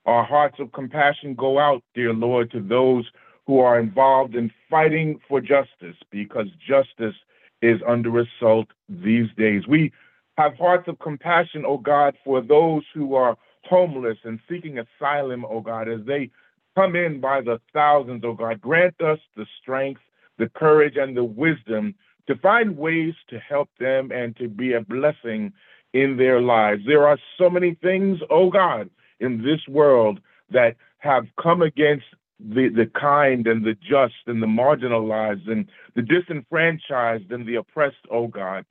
Our 0.07 0.25
hearts 0.25 0.57
of 0.61 0.73
compassion 0.73 1.35
go 1.35 1.59
out, 1.59 1.83
dear 1.95 2.13
Lord, 2.13 2.51
to 2.53 2.61
those 2.61 3.05
who 3.47 3.61
are 3.61 3.79
involved 3.79 4.35
in 4.35 4.51
fighting 4.71 5.21
for 5.29 5.41
justice 5.41 5.97
because 6.11 6.47
justice 6.67 7.17
is 7.63 7.81
under 7.87 8.21
assault 8.21 8.69
these 8.89 9.29
days. 9.37 9.67
We 9.67 9.93
have 10.37 10.57
hearts 10.57 10.89
of 10.89 10.99
compassion, 10.99 11.65
O 11.65 11.71
oh 11.71 11.79
God, 11.79 12.17
for 12.25 12.41
those 12.41 12.83
who 12.93 13.15
are 13.15 13.37
homeless 13.69 14.19
and 14.25 14.41
seeking 14.49 14.79
asylum, 14.79 15.45
O 15.45 15.49
oh 15.55 15.61
God, 15.61 15.89
as 15.89 16.01
they 16.07 16.31
come 16.77 16.97
in 16.97 17.21
by 17.21 17.41
the 17.41 17.61
thousands, 17.73 18.25
O 18.25 18.29
oh 18.29 18.35
God. 18.35 18.61
Grant 18.61 19.01
us 19.01 19.19
the 19.37 19.47
strength, 19.61 20.01
the 20.39 20.49
courage, 20.49 20.97
and 20.97 21.17
the 21.17 21.25
wisdom 21.25 21.95
to 22.27 22.37
find 22.37 22.77
ways 22.77 23.15
to 23.29 23.39
help 23.39 23.69
them 23.79 24.11
and 24.11 24.37
to 24.37 24.49
be 24.49 24.73
a 24.73 24.81
blessing 24.81 25.53
in 25.93 26.17
their 26.17 26.41
lives. 26.41 26.83
There 26.87 27.07
are 27.07 27.19
so 27.39 27.49
many 27.51 27.75
things, 27.75 28.19
oh 28.31 28.51
God, 28.51 28.91
in 29.21 29.43
this 29.43 29.61
world 29.69 30.21
that 30.51 30.77
have 30.99 31.27
come 31.41 31.63
against 31.63 32.07
the, 32.41 32.69
the 32.69 32.91
kind 32.99 33.47
and 33.47 33.65
the 33.65 33.75
just 33.75 34.15
and 34.27 34.43
the 34.43 34.47
marginalized 34.47 35.51
and 35.51 35.69
the 35.95 36.03
disenfranchised 36.03 37.31
and 37.31 37.47
the 37.47 37.57
oppressed, 37.57 37.97
oh 38.11 38.27
God. 38.27 38.65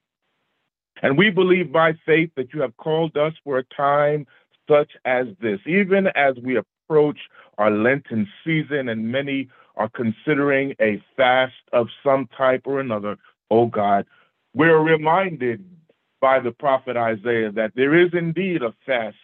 And 1.01 1.17
we 1.17 1.29
believe 1.29 1.71
by 1.71 1.93
faith 2.05 2.31
that 2.35 2.53
you 2.53 2.61
have 2.61 2.77
called 2.77 3.17
us 3.17 3.33
for 3.43 3.57
a 3.57 3.63
time 3.75 4.25
such 4.67 4.91
as 5.05 5.27
this, 5.41 5.59
even 5.65 6.07
as 6.15 6.35
we 6.43 6.57
approach 6.57 7.19
our 7.57 7.71
Lenten 7.71 8.27
season 8.43 8.89
and 8.89 9.11
many 9.11 9.49
are 9.75 9.89
considering 9.89 10.75
a 10.79 11.01
fast 11.17 11.53
of 11.71 11.87
some 12.03 12.27
type 12.37 12.63
or 12.65 12.79
another, 12.79 13.17
oh 13.49 13.67
God. 13.67 14.05
We're 14.55 14.79
reminded 14.79 15.65
by 16.21 16.39
the 16.39 16.51
prophet 16.51 16.95
Isaiah 16.95 17.51
that 17.51 17.73
there 17.75 17.99
is 17.99 18.11
indeed 18.13 18.61
a 18.61 18.73
fast 18.85 19.17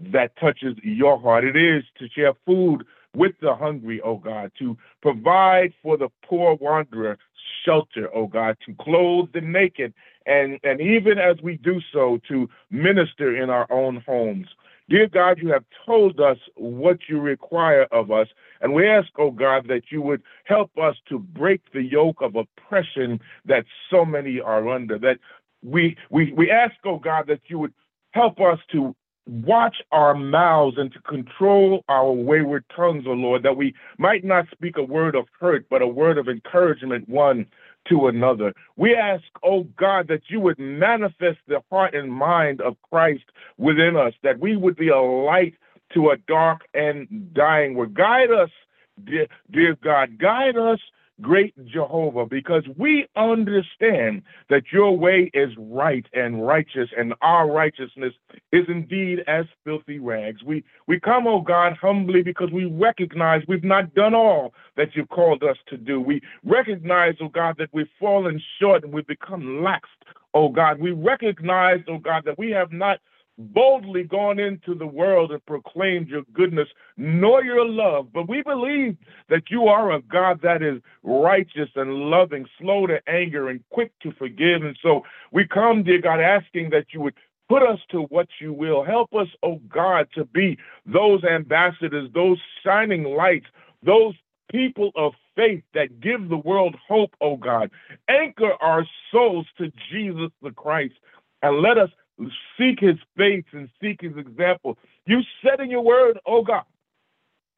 that 0.00 0.36
touches 0.36 0.76
your 0.82 1.18
heart. 1.18 1.44
It 1.44 1.56
is 1.56 1.84
to 1.98 2.08
share 2.08 2.34
food 2.44 2.84
with 3.14 3.32
the 3.40 3.54
hungry, 3.54 4.00
O 4.00 4.16
God, 4.16 4.52
to 4.58 4.76
provide 5.00 5.72
for 5.82 5.96
the 5.96 6.08
poor 6.24 6.56
wanderer 6.56 7.18
shelter, 7.64 8.14
O 8.14 8.26
God, 8.26 8.56
to 8.66 8.74
clothe 8.74 9.32
the 9.32 9.40
naked, 9.40 9.92
and, 10.26 10.58
and 10.64 10.80
even 10.80 11.18
as 11.18 11.36
we 11.42 11.56
do 11.56 11.80
so, 11.92 12.20
to 12.28 12.48
minister 12.70 13.36
in 13.40 13.50
our 13.50 13.70
own 13.70 14.02
homes. 14.06 14.48
Dear 14.92 15.08
God, 15.08 15.38
you 15.38 15.48
have 15.48 15.64
told 15.86 16.20
us 16.20 16.36
what 16.54 16.98
you 17.08 17.18
require 17.18 17.84
of 17.92 18.10
us, 18.10 18.28
and 18.60 18.74
we 18.74 18.86
ask, 18.86 19.08
oh 19.16 19.30
God, 19.30 19.66
that 19.68 19.84
you 19.90 20.02
would 20.02 20.22
help 20.44 20.70
us 20.76 20.96
to 21.08 21.18
break 21.18 21.62
the 21.72 21.82
yoke 21.82 22.20
of 22.20 22.36
oppression 22.36 23.18
that 23.46 23.64
so 23.90 24.04
many 24.04 24.38
are 24.38 24.68
under. 24.68 24.98
That 24.98 25.16
we 25.62 25.96
we 26.10 26.34
we 26.34 26.50
ask, 26.50 26.74
oh 26.84 26.98
God, 26.98 27.26
that 27.28 27.40
you 27.46 27.58
would 27.58 27.72
help 28.10 28.38
us 28.38 28.58
to 28.72 28.94
watch 29.26 29.76
our 29.92 30.14
mouths 30.14 30.76
and 30.76 30.92
to 30.92 31.00
control 31.00 31.84
our 31.88 32.12
wayward 32.12 32.64
tongues, 32.76 33.04
O 33.06 33.12
oh 33.12 33.14
Lord, 33.14 33.42
that 33.44 33.56
we 33.56 33.74
might 33.96 34.24
not 34.24 34.44
speak 34.52 34.76
a 34.76 34.82
word 34.82 35.14
of 35.14 35.24
hurt, 35.40 35.64
but 35.70 35.80
a 35.80 35.86
word 35.86 36.18
of 36.18 36.28
encouragement 36.28 37.08
one 37.08 37.46
to 37.88 38.08
another. 38.08 38.54
We 38.76 38.94
ask, 38.94 39.24
oh 39.42 39.64
God, 39.76 40.08
that 40.08 40.22
you 40.28 40.40
would 40.40 40.58
manifest 40.58 41.38
the 41.48 41.62
heart 41.70 41.94
and 41.94 42.12
mind 42.12 42.60
of 42.60 42.76
Christ 42.90 43.24
within 43.58 43.96
us, 43.96 44.14
that 44.22 44.38
we 44.38 44.56
would 44.56 44.76
be 44.76 44.88
a 44.88 45.00
light 45.00 45.54
to 45.94 46.10
a 46.10 46.16
dark 46.16 46.62
and 46.74 47.32
dying 47.34 47.74
world. 47.74 47.94
Guide 47.94 48.30
us, 48.30 48.50
dear, 49.04 49.26
dear 49.50 49.76
God, 49.82 50.18
guide 50.18 50.56
us 50.56 50.80
great 51.20 51.54
Jehovah, 51.66 52.26
because 52.26 52.64
we 52.76 53.06
understand 53.16 54.22
that 54.50 54.64
your 54.72 54.96
way 54.96 55.30
is 55.34 55.50
right 55.58 56.06
and 56.12 56.46
righteous, 56.46 56.88
and 56.96 57.14
our 57.22 57.50
righteousness 57.50 58.14
is 58.52 58.64
indeed 58.68 59.20
as 59.26 59.46
filthy 59.64 59.98
rags. 59.98 60.42
We 60.42 60.64
we 60.86 60.98
come, 60.98 61.26
oh 61.26 61.40
God, 61.40 61.76
humbly 61.80 62.22
because 62.22 62.50
we 62.50 62.64
recognize 62.64 63.42
we've 63.46 63.64
not 63.64 63.94
done 63.94 64.14
all 64.14 64.54
that 64.76 64.94
you've 64.94 65.08
called 65.10 65.42
us 65.42 65.56
to 65.68 65.76
do. 65.76 66.00
We 66.00 66.20
recognize, 66.44 67.14
oh 67.20 67.28
God, 67.28 67.56
that 67.58 67.70
we've 67.72 67.86
fallen 68.00 68.40
short 68.60 68.84
and 68.84 68.92
we've 68.92 69.06
become 69.06 69.62
lax. 69.62 69.88
Oh 70.34 70.48
God, 70.48 70.80
we 70.80 70.92
recognize, 70.92 71.80
oh 71.88 71.98
God, 71.98 72.22
that 72.24 72.38
we 72.38 72.50
have 72.50 72.72
not 72.72 72.98
boldly 73.42 74.04
gone 74.04 74.38
into 74.38 74.74
the 74.74 74.86
world 74.86 75.32
and 75.32 75.44
proclaimed 75.46 76.08
your 76.08 76.22
goodness 76.32 76.68
nor 76.96 77.44
your 77.44 77.66
love. 77.66 78.12
But 78.12 78.28
we 78.28 78.42
believe 78.42 78.96
that 79.28 79.50
you 79.50 79.66
are 79.66 79.92
a 79.92 80.02
God 80.02 80.40
that 80.42 80.62
is 80.62 80.80
righteous 81.02 81.68
and 81.76 81.94
loving, 82.10 82.46
slow 82.60 82.86
to 82.86 83.00
anger, 83.08 83.48
and 83.48 83.60
quick 83.70 83.92
to 84.02 84.12
forgive. 84.12 84.62
And 84.62 84.78
so 84.82 85.02
we 85.32 85.46
come, 85.46 85.82
dear 85.82 86.00
God, 86.00 86.20
asking 86.20 86.70
that 86.70 86.86
you 86.92 87.00
would 87.00 87.14
put 87.48 87.62
us 87.62 87.80
to 87.90 88.02
what 88.02 88.28
you 88.40 88.52
will. 88.52 88.82
Help 88.84 89.14
us, 89.14 89.28
oh 89.42 89.60
God, 89.68 90.08
to 90.14 90.24
be 90.24 90.58
those 90.86 91.22
ambassadors, 91.24 92.08
those 92.14 92.38
shining 92.64 93.04
lights, 93.04 93.46
those 93.82 94.14
people 94.50 94.90
of 94.96 95.12
faith 95.34 95.62
that 95.74 96.00
give 96.00 96.28
the 96.28 96.36
world 96.36 96.76
hope, 96.86 97.14
oh 97.20 97.36
God. 97.36 97.70
Anchor 98.08 98.52
our 98.60 98.86
souls 99.10 99.46
to 99.58 99.72
Jesus 99.90 100.30
the 100.42 100.50
Christ 100.50 100.94
and 101.42 101.60
let 101.60 101.78
us 101.78 101.90
seek 102.58 102.80
his 102.80 102.96
face 103.16 103.44
and 103.52 103.68
seek 103.80 104.00
his 104.00 104.16
example. 104.16 104.78
You 105.06 105.20
said 105.42 105.60
in 105.60 105.70
your 105.70 105.82
word, 105.82 106.18
oh 106.26 106.42
God, 106.42 106.64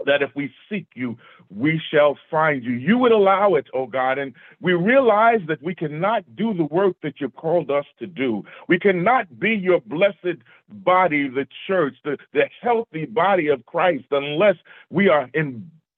that 0.07 0.23
if 0.23 0.31
we 0.35 0.53
seek 0.69 0.87
you, 0.95 1.17
we 1.51 1.81
shall 1.91 2.19
find 2.31 2.65
you. 2.65 2.73
You 2.73 2.99
would 2.99 3.13
allow 3.13 3.55
it, 3.55 3.67
oh 3.75 3.87
God. 3.87 4.19
And 4.19 4.35
we 4.61 4.73
realize 4.73 5.41
that 5.49 5.63
we 5.63 5.75
cannot 5.75 6.25
do 6.37 6.53
the 6.53 6.65
work 6.65 6.97
that 7.03 7.21
you've 7.21 7.37
called 7.37 7.71
us 7.71 7.85
to 7.99 8.07
do. 8.07 8.45
We 8.69 8.79
cannot 8.79 9.39
be 9.39 9.51
your 9.51 9.81
blessed 9.81 10.39
body, 10.69 11.29
the 11.29 11.47
church, 11.67 11.95
the, 12.05 12.19
the 12.33 12.49
healthy 12.61 13.07
body 13.07 13.49
of 13.49 13.65
Christ, 13.67 14.07
unless 14.11 14.57
we 14.91 15.09
are 15.09 15.31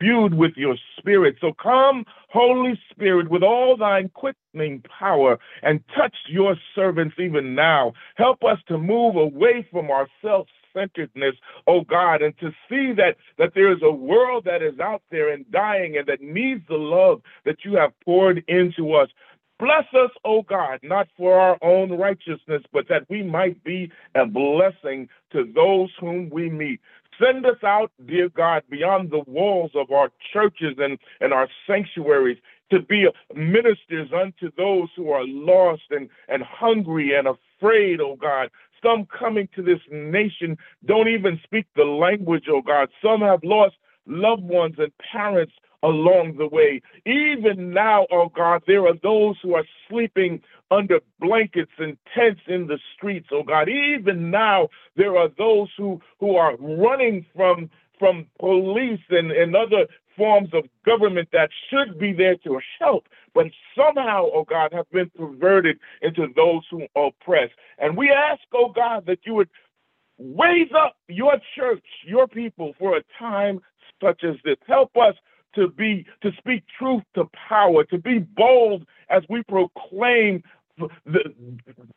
imbued 0.01 0.35
with 0.35 0.53
your 0.57 0.77
spirit. 0.99 1.37
So 1.41 1.53
come, 1.53 2.05
Holy 2.31 2.79
Spirit, 2.91 3.31
with 3.31 3.43
all 3.43 3.77
thine 3.77 4.11
quickening 4.15 4.83
power 4.99 5.39
and 5.63 5.81
touch 5.97 6.15
your 6.29 6.57
servants 6.75 7.17
even 7.19 7.55
now. 7.55 7.93
Help 8.17 8.43
us 8.45 8.59
to 8.69 8.79
move 8.79 9.17
away 9.17 9.67
from 9.71 9.91
our 9.91 10.09
self 10.23 10.47
centeredness, 10.75 11.35
oh 11.67 11.83
God, 11.83 12.21
and 12.21 12.37
to 12.39 12.51
see 12.69 12.93
that 12.97 13.17
that 13.39 13.53
there 13.55 13.73
is 13.73 13.81
a 13.83 13.91
world 13.91 14.45
that 14.45 14.63
is 14.63 14.79
out 14.79 15.03
there 15.11 15.33
and 15.33 15.51
dying 15.51 15.97
and 15.97 16.07
that 16.07 16.21
needs 16.21 16.63
the 16.69 16.77
love 16.77 17.23
that 17.45 17.65
you 17.65 17.77
have 17.77 17.93
poured 18.05 18.45
into 18.49 18.93
us. 18.93 19.09
Bless 19.59 19.87
us, 19.95 20.11
O 20.23 20.43
God, 20.43 20.81
not 20.83 21.09
for 21.17 21.41
our 21.41 21.57
own 21.63 21.91
righteousness, 21.93 22.63
but 22.75 22.89
that 22.91 23.09
we 23.09 23.23
might 23.23 23.63
be 23.65 23.91
a 24.15 24.27
blessing 24.27 25.09
to 25.33 25.51
those 25.55 25.89
whom 25.99 26.29
we 26.29 26.51
meet. 26.51 26.79
Send 27.23 27.47
us 27.47 27.63
out, 27.65 27.93
dear 28.07 28.29
God, 28.29 28.63
beyond 28.69 29.11
the 29.11 29.25
walls 29.27 29.71
of 29.75 29.91
our 29.91 30.11
churches 30.33 30.77
and, 30.79 30.99
and 31.21 31.33
our 31.33 31.49
sanctuaries 31.67 32.39
to 32.71 32.81
be 32.81 33.07
ministers 33.35 34.11
unto 34.13 34.51
those 34.57 34.89
who 34.97 35.11
are 35.11 35.25
lost 35.27 35.83
and, 35.91 36.09
and 36.29 36.43
hungry 36.43 37.15
and 37.15 37.29
afraid, 37.29 38.01
oh 38.01 38.17
God. 38.17 38.51
Some 38.83 39.07
coming 39.07 39.49
to 39.55 39.63
this 39.63 39.81
nation 39.91 40.59
don't 40.85 41.09
even 41.09 41.41
speak 41.45 41.67
the 41.77 41.85
language, 41.85 42.45
oh 42.49 42.63
God. 42.63 42.89
Some 43.03 43.21
have 43.21 43.41
lost 43.43 43.77
loved 44.07 44.43
ones 44.43 44.77
and 44.79 44.93
parents 44.99 45.53
along 45.87 46.37
the 46.37 46.49
way. 46.49 46.83
Even 47.07 47.73
now, 47.73 48.07
oh 48.11 48.29
God, 48.35 48.63
there 48.67 48.87
are 48.87 48.97
those 49.03 49.37
who 49.43 49.55
are 49.55 49.65
sleeping 49.89 50.43
under 50.71 51.01
blankets 51.21 51.71
and 51.79 51.97
tents 52.15 52.41
in 52.49 52.67
the 52.67 52.79
streets, 52.95 53.29
oh 53.33 53.45
God. 53.45 53.69
Even 53.69 54.31
now, 54.31 54.69
there 54.97 55.17
are 55.17 55.29
those 55.39 55.69
who, 55.79 56.01
who 56.19 56.37
are 56.37 56.57
running 56.57 57.25
from 57.35 57.71
from 57.99 58.27
police 58.39 59.01
and, 59.09 59.33
and 59.33 59.57
other 59.57 59.87
forms 60.19 60.51
of 60.53 60.65
government 60.85 61.29
that 61.33 61.49
should 61.71 61.99
be 61.99 62.13
there 62.13 62.37
to 62.37 62.61
help, 62.79 63.09
but 63.35 63.47
somehow, 63.75 64.27
oh 64.35 64.45
God, 64.45 64.71
have 64.75 64.91
been 64.91 65.11
perverted 65.17 65.79
into 66.03 66.27
those 66.37 66.63
who 66.71 66.87
oppress. 66.95 67.49
And 67.79 67.97
we 67.97 68.11
ask, 68.11 68.43
oh 68.53 68.71
God, 68.75 69.05
that 69.07 69.21
you 69.25 69.33
would 69.35 69.49
raise 70.19 70.71
up 70.77 70.97
your 71.09 71.37
church, 71.55 71.85
your 72.07 72.27
people 72.29 72.75
for 72.79 72.99
a 72.99 73.03
time 73.19 73.61
such 74.03 74.25
as 74.25 74.37
this. 74.45 74.57
Help 74.67 74.95
us 74.97 75.15
to 75.57 75.69
be 75.69 76.07
to 76.23 76.31
speak 76.39 76.65
truth 76.79 77.03
to 77.15 77.25
power, 77.49 77.85
to 77.85 77.99
be 77.99 78.19
bold 78.19 78.87
as 79.11 79.23
we 79.29 79.43
proclaim 79.45 80.43
the, 80.79 81.21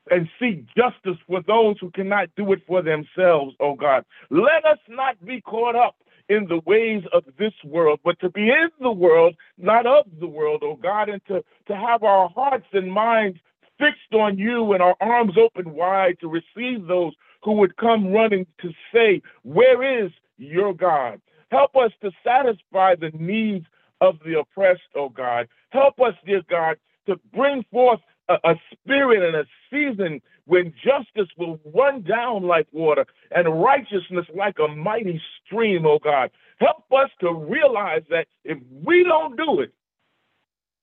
and 0.10 0.30
seek 0.40 0.66
justice 0.76 1.18
for 1.28 1.42
those 1.46 1.76
who 1.80 1.92
cannot 1.92 2.30
do 2.36 2.52
it 2.54 2.62
for 2.68 2.82
themselves, 2.82 3.56
oh 3.60 3.76
God. 3.76 4.06
Let 4.30 4.66
us 4.66 4.80
not 4.88 5.24
be 5.26 5.42
caught 5.42 5.76
up 5.76 5.96
in 6.30 6.48
the 6.48 6.62
ways 6.66 7.04
of 7.12 7.24
this 7.38 7.54
world, 7.66 8.00
but 8.04 8.20
to 8.20 8.30
be 8.30 8.50
in 8.50 8.70
the 8.80 8.92
world, 8.92 9.36
not 9.58 9.86
of 9.86 10.06
the 10.20 10.28
world, 10.28 10.62
oh 10.64 10.76
God, 10.76 11.10
and 11.10 11.22
to, 11.28 11.44
to 11.68 11.76
have 11.76 12.04
our 12.04 12.30
hearts 12.30 12.68
and 12.74 12.92
minds 12.92 13.40
fixed 13.80 14.14
on 14.14 14.38
you 14.38 14.74
and 14.74 14.82
our 14.84 14.96
arms 15.02 15.34
open 15.38 15.74
wide 15.74 16.18
to 16.22 16.28
receive 16.28 16.88
those 16.88 17.14
who 17.44 17.54
would 17.54 17.78
come 17.78 18.12
running 18.12 18.46
to 18.62 18.70
say, 18.94 19.22
Where 19.44 20.06
is 20.06 20.12
your 20.38 20.74
God? 20.74 21.22
Help 21.52 21.76
us 21.76 21.92
to 22.02 22.12
satisfy 22.24 22.96
the 22.96 23.12
needs 23.18 23.66
of 24.02 24.18
the 24.26 24.40
oppressed, 24.40 24.82
oh 24.96 25.10
God. 25.10 25.48
Help 25.70 26.00
us, 26.00 26.14
dear 26.26 26.42
God, 26.50 26.78
to 27.08 27.20
bring 27.34 27.64
forth 27.72 28.00
a, 28.30 28.36
a 28.44 28.56
spirit 28.72 29.24
and 29.24 29.36
a 29.36 29.46
season 29.70 30.22
when 30.46 30.74
justice 30.84 31.30
will 31.38 31.60
run 31.76 32.02
down 32.02 32.44
like 32.44 32.68
water 32.72 33.06
and 33.32 33.62
righteousness 33.62 34.26
like 34.36 34.58
a 34.60 34.68
mighty 34.68 35.22
stream, 35.46 35.86
oh 35.86 36.00
God. 36.00 36.32
Help 36.60 36.86
us 36.92 37.10
to 37.22 37.34
realize 37.34 38.04
that 38.10 38.28
if 38.44 38.58
we 38.86 39.04
don't 39.04 39.38
do 39.38 39.62
it, 39.62 39.74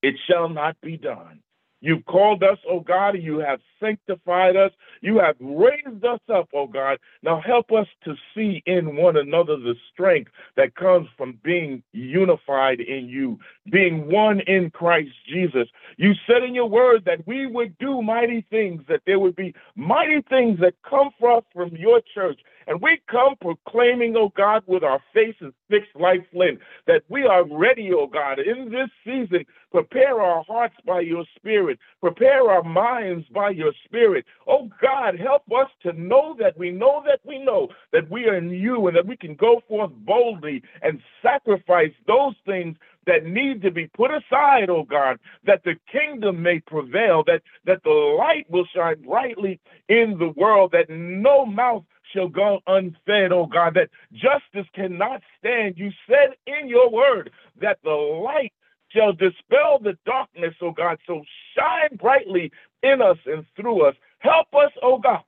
it 0.03 0.15
shall 0.29 0.49
not 0.49 0.81
be 0.81 0.97
done. 0.97 1.41
You've 1.81 2.05
called 2.07 2.43
us, 2.43 2.59
oh 2.69 2.81
God, 2.81 3.15
and 3.15 3.25
you 3.25 3.39
have 3.39 3.61
sanctified 3.81 4.57
us. 4.57 4.73
You 5.03 5.19
have 5.19 5.37
raised 5.41 6.05
us 6.05 6.21
up, 6.33 6.49
oh 6.55 6.67
God. 6.67 6.99
Now 7.23 7.41
help 7.41 7.71
us 7.73 7.87
to 8.05 8.15
see 8.35 8.63
in 8.67 8.97
one 8.97 9.17
another 9.17 9.57
the 9.57 9.75
strength 9.93 10.31
that 10.57 10.75
comes 10.75 11.09
from 11.17 11.39
being 11.45 11.83
unified 11.93 12.81
in 12.81 13.09
you, 13.09 13.39
being 13.71 14.11
one 14.11 14.41
in 14.41 14.71
Christ 14.71 15.11
Jesus. 15.29 15.69
You 15.99 16.13
said 16.27 16.43
in 16.43 16.55
your 16.55 16.69
word 16.69 17.05
that 17.05 17.27
we 17.27 17.47
would 17.47 17.77
do 17.79 18.03
mighty 18.03 18.47
things, 18.51 18.83
that 18.89 19.03
there 19.07 19.19
would 19.19 19.37
be 19.37 19.55
mighty 19.75 20.23
things 20.29 20.59
that 20.61 20.75
come 20.89 21.11
for 21.19 21.39
us 21.39 21.45
from 21.53 21.77
your 21.77 22.01
church. 22.15 22.41
And 22.67 22.81
we 22.81 23.01
come 23.11 23.37
proclaiming, 23.41 24.17
oh 24.17 24.33
God, 24.37 24.63
with 24.67 24.83
our 24.83 25.01
faces 25.15 25.53
fixed 25.71 25.95
like 25.95 26.31
flint, 26.33 26.59
that 26.87 27.03
we 27.09 27.25
are 27.25 27.45
ready, 27.45 27.93
oh 27.93 28.07
God, 28.07 28.39
in 28.39 28.71
this 28.71 28.91
season. 29.05 29.45
Prepare 29.73 30.21
our 30.21 30.43
hearts 30.45 30.77
by 30.87 31.01
your 31.01 31.25
spirit. 31.37 31.79
Prepare 32.01 32.51
our 32.51 32.63
minds 32.63 33.27
by 33.29 33.51
your 33.51 33.73
spirit. 33.85 34.25
Oh 34.47 34.71
God, 34.81 35.19
help 35.19 35.43
us 35.55 35.71
to 35.83 35.93
know 35.93 36.37
that 36.39 36.57
we 36.59 36.71
know 36.71 37.03
that 37.07 37.21
we 37.25 37.39
know 37.39 37.69
that 37.93 38.11
we 38.11 38.27
are 38.27 38.37
in 38.37 38.51
you 38.51 38.87
and 38.87 38.97
that 38.97 39.07
we 39.07 39.17
can 39.17 39.35
go 39.35 39.63
forth 39.69 39.91
boldly 40.05 40.63
and 40.83 41.01
sacrifice 41.23 41.93
those 42.07 42.35
things 42.47 42.77
that 43.07 43.25
need 43.25 43.63
to 43.63 43.71
be 43.71 43.87
put 43.89 44.11
aside, 44.11 44.69
oh 44.69 44.83
God, 44.83 45.19
that 45.45 45.63
the 45.65 45.77
kingdom 45.91 46.43
may 46.43 46.61
prevail, 46.61 47.23
that, 47.27 47.43
that 47.65 47.83
the 47.85 47.91
light 47.91 48.47
will 48.51 48.67
shine 48.75 49.01
brightly 49.03 49.61
in 49.89 50.17
the 50.19 50.33
world, 50.37 50.73
that 50.73 50.91
no 50.91 51.47
mouth 51.47 51.85
shall 52.13 52.29
go 52.29 52.61
unfed, 52.67 53.33
oh 53.33 53.47
God, 53.47 53.75
that 53.75 53.91
justice 54.13 54.69
cannot 54.75 55.23
stand. 55.39 55.75
You 55.77 55.91
said 56.09 56.37
in 56.47 56.69
your 56.69 56.91
word 56.91 57.31
that 57.61 57.79
the 57.83 57.91
light 57.91 58.53
shall 58.89 59.13
dispel 59.13 59.79
the 59.81 59.99
darkness, 60.05 60.55
oh 60.61 60.73
God. 60.73 60.99
So 61.07 61.23
shine 61.57 61.97
brightly 61.97 62.53
in 62.83 63.03
us 63.03 63.19
and 63.27 63.45
through 63.57 63.87
us. 63.87 63.95
Help 64.19 64.49
us, 64.55 64.73
oh 64.83 64.99
God, 64.99 65.23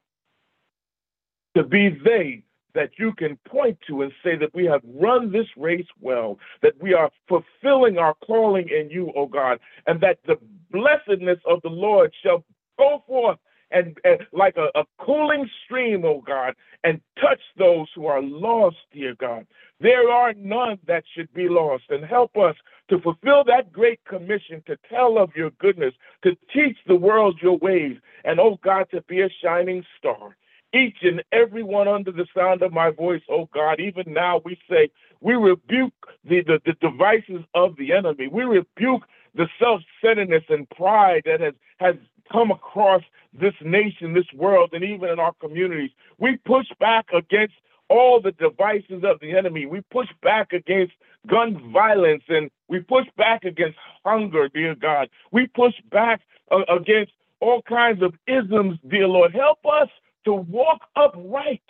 to 1.56 1.64
be 1.64 1.90
they 2.04 2.44
that 2.74 2.90
you 2.98 3.12
can 3.12 3.36
point 3.48 3.78
to 3.88 4.02
and 4.02 4.12
say 4.22 4.36
that 4.36 4.54
we 4.54 4.64
have 4.64 4.80
run 4.84 5.32
this 5.32 5.46
race 5.56 5.86
well, 6.00 6.38
that 6.62 6.80
we 6.80 6.94
are 6.94 7.10
fulfilling 7.28 7.98
our 7.98 8.14
calling 8.24 8.68
in 8.68 8.88
you, 8.90 9.12
O 9.16 9.26
God, 9.26 9.58
and 9.86 10.00
that 10.00 10.18
the 10.26 10.38
blessedness 10.70 11.38
of 11.44 11.60
the 11.62 11.70
Lord 11.70 12.12
shall 12.22 12.44
go 12.78 13.02
forth 13.06 13.38
and, 13.70 13.96
and 14.04 14.26
like 14.32 14.56
a, 14.56 14.68
a 14.78 14.84
cooling 14.98 15.48
stream, 15.64 16.04
oh 16.04 16.22
God, 16.26 16.54
and 16.84 17.00
touch 17.20 17.40
those 17.56 17.86
who 17.94 18.06
are 18.06 18.22
lost, 18.22 18.76
dear 18.92 19.14
God. 19.14 19.46
There 19.80 20.10
are 20.10 20.34
none 20.34 20.78
that 20.86 21.04
should 21.14 21.32
be 21.32 21.48
lost, 21.48 21.84
and 21.90 22.04
help 22.04 22.36
us 22.36 22.56
to 22.90 23.00
fulfill 23.00 23.44
that 23.44 23.72
great 23.72 24.04
commission 24.04 24.62
to 24.66 24.76
tell 24.88 25.18
of 25.18 25.30
your 25.36 25.50
goodness, 25.52 25.94
to 26.24 26.36
teach 26.52 26.76
the 26.86 26.96
world 26.96 27.38
your 27.42 27.58
ways, 27.58 27.96
and 28.24 28.40
oh 28.40 28.58
God, 28.62 28.86
to 28.90 29.02
be 29.02 29.20
a 29.20 29.28
shining 29.42 29.84
star. 29.98 30.36
Each 30.74 30.98
and 31.02 31.22
every 31.32 31.62
one 31.62 31.88
under 31.88 32.12
the 32.12 32.26
sound 32.36 32.62
of 32.62 32.72
my 32.72 32.90
voice, 32.90 33.22
oh 33.30 33.48
God, 33.54 33.80
even 33.80 34.12
now 34.12 34.42
we 34.44 34.58
say, 34.68 34.90
we 35.20 35.34
rebuke 35.34 35.94
the, 36.24 36.42
the, 36.42 36.60
the 36.66 36.74
devices 36.74 37.44
of 37.54 37.76
the 37.76 37.92
enemy. 37.92 38.28
We 38.28 38.44
rebuke 38.44 39.04
the 39.34 39.48
self-centeredness 39.58 40.44
and 40.48 40.68
pride 40.70 41.22
that 41.24 41.40
has, 41.40 41.54
has 41.78 41.94
come 42.30 42.50
across 42.50 43.02
this 43.32 43.54
nation, 43.62 44.14
this 44.14 44.30
world, 44.34 44.70
and 44.72 44.84
even 44.84 45.08
in 45.08 45.18
our 45.18 45.32
communities. 45.34 45.90
We 46.18 46.36
push 46.38 46.66
back 46.80 47.06
against 47.12 47.54
all 47.88 48.20
the 48.20 48.32
devices 48.32 49.02
of 49.04 49.20
the 49.20 49.36
enemy. 49.36 49.66
We 49.66 49.80
push 49.90 50.08
back 50.22 50.52
against 50.52 50.92
gun 51.26 51.72
violence 51.72 52.22
and 52.28 52.50
we 52.68 52.80
push 52.80 53.06
back 53.16 53.44
against 53.44 53.78
hunger, 54.04 54.48
dear 54.48 54.74
God. 54.74 55.08
We 55.32 55.46
push 55.46 55.74
back 55.90 56.20
uh, 56.50 56.64
against 56.68 57.12
all 57.40 57.62
kinds 57.62 58.02
of 58.02 58.14
isms, 58.26 58.78
dear 58.88 59.08
Lord. 59.08 59.32
Help 59.32 59.58
us 59.64 59.88
to 60.24 60.34
walk 60.34 60.82
upright 60.96 61.62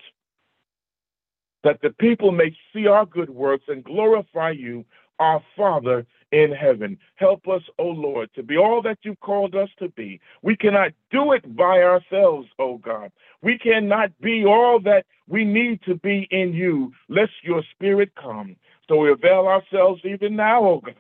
that 1.64 1.81
the 1.83 1.90
people 1.90 2.33
may 2.33 2.57
see 2.73 2.87
our 2.87 3.07
good 3.07 3.31
works 3.31 3.64
and 3.68 3.85
glorify 3.85 4.51
you, 4.51 4.85
our 5.18 5.42
Father 5.57 6.07
in 6.33 6.53
heaven. 6.53 6.99
Help 7.17 7.49
us, 7.49 7.62
O 7.79 7.85
Lord, 7.85 8.31
to 8.35 8.43
be 8.43 8.57
all 8.57 8.83
that 8.83 8.99
you've 9.03 9.21
called 9.21 9.55
us 9.55 9.69
to 9.79 9.88
be. 9.91 10.21
We 10.43 10.57
cannot 10.57 10.93
do 11.11 11.33
it 11.33 11.57
by 11.57 11.83
ourselves, 11.83 12.49
O 12.59 12.79
God. 12.79 13.11
We 13.43 13.59
cannot 13.59 14.19
be 14.21 14.45
all 14.45 14.81
that 14.81 15.07
we 15.27 15.45
need 15.45 15.81
to 15.83 15.95
be 15.97 16.29
in 16.31 16.53
you, 16.53 16.93
lest 17.09 17.33
your 17.43 17.62
spirit 17.73 18.11
come. 18.14 18.57
So 18.88 18.97
we 18.97 19.11
avail 19.11 19.47
ourselves 19.47 20.03
even 20.05 20.37
now, 20.37 20.64
O 20.64 20.81
God, 20.81 20.95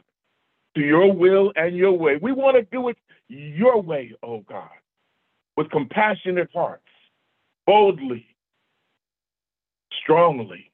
to 0.76 0.80
your 0.80 1.12
will 1.12 1.52
and 1.56 1.76
your 1.76 1.92
way. 1.92 2.18
We 2.20 2.32
want 2.32 2.56
to 2.56 2.62
do 2.62 2.88
it 2.88 2.96
your 3.28 3.80
way, 3.82 4.14
O 4.22 4.40
God, 4.40 4.68
with 5.56 5.70
compassionate 5.70 6.48
hearts, 6.54 6.82
boldly, 7.66 8.26
strongly, 10.02 10.70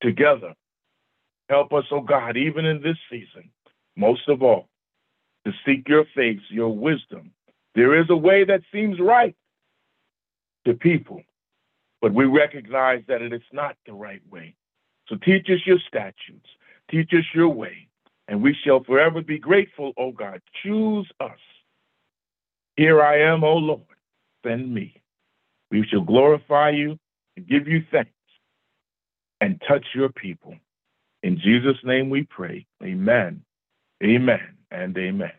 together 0.00 0.54
Help 1.50 1.72
us, 1.72 1.84
oh 1.90 2.00
God, 2.00 2.36
even 2.36 2.64
in 2.64 2.80
this 2.80 2.96
season, 3.10 3.50
most 3.96 4.28
of 4.28 4.40
all, 4.40 4.68
to 5.44 5.52
seek 5.66 5.88
your 5.88 6.04
face, 6.14 6.38
your 6.48 6.68
wisdom. 6.74 7.32
There 7.74 8.00
is 8.00 8.06
a 8.08 8.16
way 8.16 8.44
that 8.44 8.60
seems 8.72 9.00
right 9.00 9.34
to 10.64 10.74
people, 10.74 11.20
but 12.00 12.14
we 12.14 12.24
recognize 12.24 13.02
that 13.08 13.20
it 13.20 13.32
is 13.32 13.42
not 13.52 13.76
the 13.84 13.92
right 13.94 14.22
way. 14.30 14.54
So 15.08 15.16
teach 15.16 15.46
us 15.50 15.58
your 15.66 15.80
statutes, 15.88 16.48
teach 16.88 17.10
us 17.14 17.24
your 17.34 17.48
way, 17.48 17.88
and 18.28 18.40
we 18.40 18.54
shall 18.64 18.84
forever 18.84 19.20
be 19.20 19.40
grateful, 19.40 19.92
O 19.96 20.12
God. 20.12 20.40
Choose 20.62 21.10
us. 21.18 21.40
Here 22.76 23.02
I 23.02 23.22
am, 23.22 23.42
O 23.42 23.54
Lord, 23.54 23.80
send 24.46 24.72
me. 24.72 25.02
We 25.72 25.84
shall 25.90 26.02
glorify 26.02 26.70
you 26.70 26.96
and 27.36 27.48
give 27.48 27.66
you 27.66 27.82
thanks 27.90 28.12
and 29.40 29.60
touch 29.66 29.84
your 29.96 30.10
people. 30.10 30.54
In 31.22 31.38
Jesus' 31.38 31.76
name 31.84 32.10
we 32.10 32.24
pray. 32.24 32.66
Amen, 32.82 33.42
amen, 34.02 34.56
and 34.70 34.96
amen. 34.96 35.32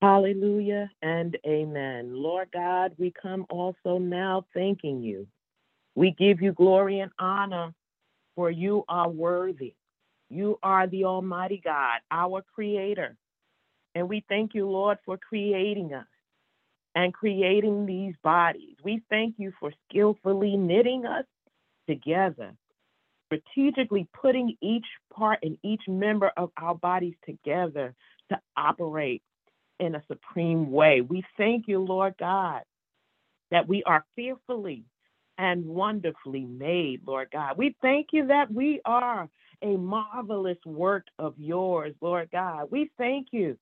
Hallelujah 0.00 0.90
and 1.02 1.38
amen. 1.46 2.10
Lord 2.14 2.48
God, 2.52 2.92
we 2.98 3.10
come 3.10 3.46
also 3.48 3.98
now 3.98 4.44
thanking 4.52 5.02
you. 5.02 5.26
We 5.94 6.10
give 6.10 6.42
you 6.42 6.52
glory 6.52 7.00
and 7.00 7.10
honor, 7.18 7.72
for 8.36 8.50
you 8.50 8.84
are 8.88 9.08
worthy. 9.08 9.74
You 10.28 10.58
are 10.62 10.86
the 10.86 11.04
Almighty 11.04 11.60
God, 11.64 12.00
our 12.10 12.44
Creator. 12.54 13.16
And 13.94 14.08
we 14.08 14.24
thank 14.28 14.54
you, 14.54 14.68
Lord, 14.68 14.98
for 15.06 15.16
creating 15.16 15.94
us 15.94 16.06
and 16.94 17.14
creating 17.14 17.86
these 17.86 18.14
bodies. 18.22 18.76
We 18.82 19.02
thank 19.08 19.36
you 19.38 19.52
for 19.58 19.72
skillfully 19.88 20.56
knitting 20.56 21.06
us 21.06 21.24
together, 21.88 22.52
strategically 23.42 24.08
putting 24.20 24.56
each 24.60 24.86
part 25.12 25.38
and 25.42 25.56
each 25.62 25.82
member 25.88 26.30
of 26.36 26.50
our 26.56 26.74
bodies 26.74 27.14
together 27.24 27.94
to 28.30 28.38
operate 28.56 29.22
in 29.80 29.94
a 29.94 30.02
supreme 30.08 30.70
way. 30.70 31.00
We 31.00 31.24
thank 31.36 31.66
you, 31.66 31.80
Lord 31.80 32.14
God, 32.18 32.62
that 33.50 33.68
we 33.68 33.82
are 33.84 34.04
fearfully 34.16 34.84
and 35.38 35.64
wonderfully 35.64 36.44
made, 36.44 37.00
Lord 37.06 37.28
God. 37.32 37.58
We 37.58 37.74
thank 37.82 38.08
you 38.12 38.28
that 38.28 38.52
we 38.52 38.80
are 38.84 39.28
a 39.62 39.76
marvelous 39.76 40.58
work 40.64 41.06
of 41.18 41.34
yours, 41.38 41.94
Lord 42.00 42.28
God. 42.30 42.68
We 42.70 42.90
thank 42.98 43.28
you 43.32 43.58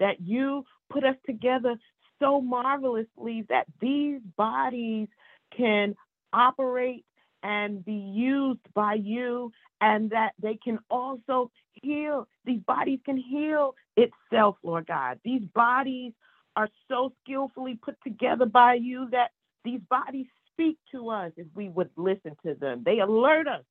that 0.00 0.20
you 0.20 0.64
put 0.90 1.04
us 1.04 1.16
together 1.24 1.76
so 2.20 2.40
marvelously 2.40 3.44
that 3.48 3.66
these 3.80 4.20
bodies 4.36 5.08
can 5.56 5.94
operate 6.32 7.04
and 7.44 7.84
be 7.84 7.92
used 7.92 8.66
by 8.74 8.94
you 8.94 9.52
and 9.80 10.10
that 10.10 10.32
they 10.42 10.58
can 10.64 10.78
also 10.90 11.50
heal. 11.72 12.26
These 12.44 12.62
bodies 12.66 13.00
can 13.04 13.18
heal 13.18 13.74
itself, 13.96 14.56
Lord 14.64 14.86
God. 14.86 15.20
These 15.24 15.42
bodies 15.54 16.12
are 16.56 16.68
so 16.88 17.12
skillfully 17.22 17.78
put 17.80 17.96
together 18.02 18.46
by 18.46 18.74
you 18.74 19.08
that 19.10 19.30
these 19.64 19.80
bodies 19.90 20.26
speak 20.52 20.78
to 20.92 21.10
us 21.10 21.32
if 21.36 21.46
we 21.54 21.68
would 21.68 21.90
listen 21.96 22.36
to 22.46 22.54
them. 22.54 22.82
They 22.84 23.00
alert 23.00 23.46
us 23.46 23.64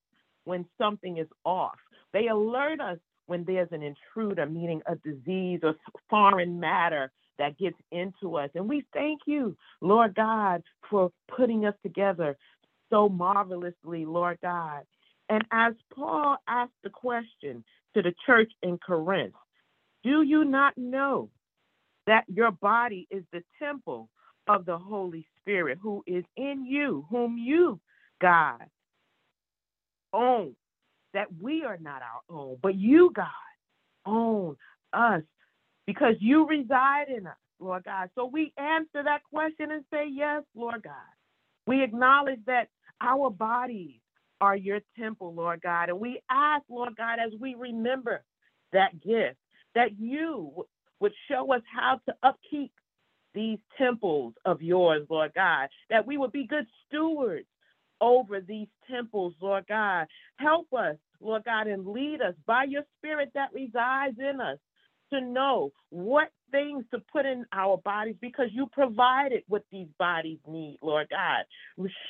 when 0.44 0.66
something 0.78 1.18
is 1.18 1.28
off. 1.44 1.78
They 2.12 2.28
alert 2.28 2.80
us 2.80 2.98
when 3.26 3.44
there's 3.44 3.72
an 3.72 3.82
intruder, 3.82 4.46
meaning 4.46 4.82
a 4.86 4.96
disease 4.96 5.60
or 5.62 5.74
foreign 6.08 6.60
matter 6.60 7.10
that 7.38 7.58
gets 7.58 7.76
into 7.90 8.36
us. 8.36 8.50
And 8.54 8.68
we 8.68 8.84
thank 8.92 9.22
you, 9.26 9.56
Lord 9.80 10.14
God, 10.14 10.62
for 10.88 11.10
putting 11.34 11.64
us 11.64 11.74
together 11.82 12.36
so 12.90 13.08
marvelously, 13.08 14.04
Lord 14.04 14.38
God. 14.42 14.82
And 15.28 15.44
as 15.50 15.74
Paul 15.94 16.36
asked 16.46 16.72
the 16.82 16.90
question 16.90 17.64
to 17.94 18.02
the 18.02 18.14
church 18.26 18.52
in 18.62 18.78
Corinth, 18.78 19.34
do 20.02 20.22
you 20.22 20.44
not 20.44 20.76
know 20.76 21.30
that 22.06 22.24
your 22.28 22.50
body 22.50 23.06
is 23.10 23.24
the 23.32 23.42
temple 23.58 24.10
of 24.46 24.66
the 24.66 24.76
Holy 24.76 25.26
Spirit 25.40 25.78
who 25.80 26.02
is 26.06 26.24
in 26.36 26.66
you, 26.66 27.06
whom 27.10 27.38
you, 27.38 27.80
God, 28.20 28.64
own? 30.12 30.54
That 31.14 31.28
we 31.40 31.64
are 31.64 31.78
not 31.80 32.02
our 32.02 32.36
own, 32.36 32.58
but 32.60 32.74
you, 32.74 33.12
God, 33.14 33.26
own 34.04 34.56
us 34.92 35.22
because 35.86 36.14
you 36.20 36.46
reside 36.46 37.08
in 37.08 37.26
us, 37.26 37.36
Lord 37.60 37.84
God. 37.84 38.10
So 38.14 38.26
we 38.26 38.52
answer 38.58 39.02
that 39.04 39.22
question 39.32 39.70
and 39.70 39.84
say, 39.92 40.06
Yes, 40.10 40.42
Lord 40.54 40.82
God. 40.82 40.92
We 41.66 41.82
acknowledge 41.82 42.40
that 42.46 42.68
our 43.00 43.30
bodies 43.30 44.00
are 44.40 44.56
your 44.56 44.80
temple, 44.98 45.34
Lord 45.34 45.60
God. 45.62 45.88
And 45.88 46.00
we 46.00 46.20
ask, 46.30 46.64
Lord 46.68 46.96
God, 46.96 47.18
as 47.24 47.32
we 47.40 47.54
remember 47.54 48.22
that 48.72 49.00
gift, 49.02 49.38
that 49.74 49.98
you 49.98 50.66
would 51.00 51.12
show 51.28 51.52
us 51.52 51.62
how 51.74 52.00
to 52.06 52.14
upkeep 52.22 52.72
these 53.34 53.58
temples 53.76 54.34
of 54.44 54.62
yours, 54.62 55.06
Lord 55.10 55.32
God, 55.34 55.68
that 55.90 56.06
we 56.06 56.16
would 56.16 56.32
be 56.32 56.46
good 56.46 56.66
stewards 56.86 57.46
over 58.00 58.40
these 58.40 58.68
temples, 58.90 59.34
Lord 59.40 59.64
God. 59.68 60.06
Help 60.36 60.72
us, 60.72 60.96
Lord 61.20 61.44
God, 61.44 61.66
and 61.66 61.86
lead 61.86 62.20
us 62.20 62.34
by 62.46 62.64
your 62.64 62.82
spirit 62.98 63.30
that 63.34 63.52
resides 63.52 64.18
in 64.18 64.40
us 64.40 64.58
to 65.12 65.20
know 65.20 65.70
what 65.90 66.30
things 66.54 66.84
to 66.92 67.00
put 67.12 67.26
in 67.26 67.44
our 67.52 67.78
bodies 67.78 68.14
because 68.20 68.46
you 68.52 68.68
provided 68.72 69.42
what 69.48 69.64
these 69.72 69.88
bodies 69.98 70.38
need, 70.48 70.78
Lord 70.82 71.08
God. 71.10 71.44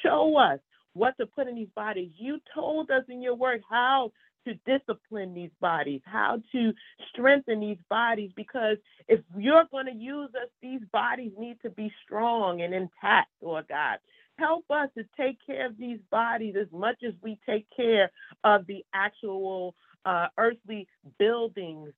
Show 0.02 0.36
us 0.36 0.60
what 0.92 1.16
to 1.18 1.26
put 1.26 1.48
in 1.48 1.54
these 1.54 1.72
bodies. 1.74 2.10
You 2.16 2.38
told 2.54 2.90
us 2.90 3.04
in 3.08 3.22
your 3.22 3.34
word 3.34 3.62
how 3.70 4.12
to 4.46 4.52
discipline 4.66 5.32
these 5.32 5.50
bodies, 5.62 6.02
how 6.04 6.42
to 6.52 6.72
strengthen 7.10 7.60
these 7.60 7.78
bodies, 7.88 8.30
because 8.36 8.76
if 9.08 9.20
you're 9.34 9.64
going 9.70 9.86
to 9.86 9.94
use 9.94 10.28
us, 10.34 10.50
these 10.60 10.82
bodies 10.92 11.32
need 11.38 11.56
to 11.62 11.70
be 11.70 11.90
strong 12.04 12.60
and 12.60 12.74
intact, 12.74 13.30
Lord 13.40 13.64
God. 13.68 13.96
Help 14.38 14.64
us 14.68 14.90
to 14.98 15.04
take 15.18 15.38
care 15.46 15.64
of 15.64 15.78
these 15.78 16.00
bodies 16.10 16.56
as 16.60 16.66
much 16.70 16.98
as 17.06 17.14
we 17.22 17.38
take 17.48 17.66
care 17.74 18.10
of 18.42 18.66
the 18.66 18.84
actual 18.92 19.74
uh, 20.04 20.26
earthly 20.36 20.86
buildings 21.18 21.92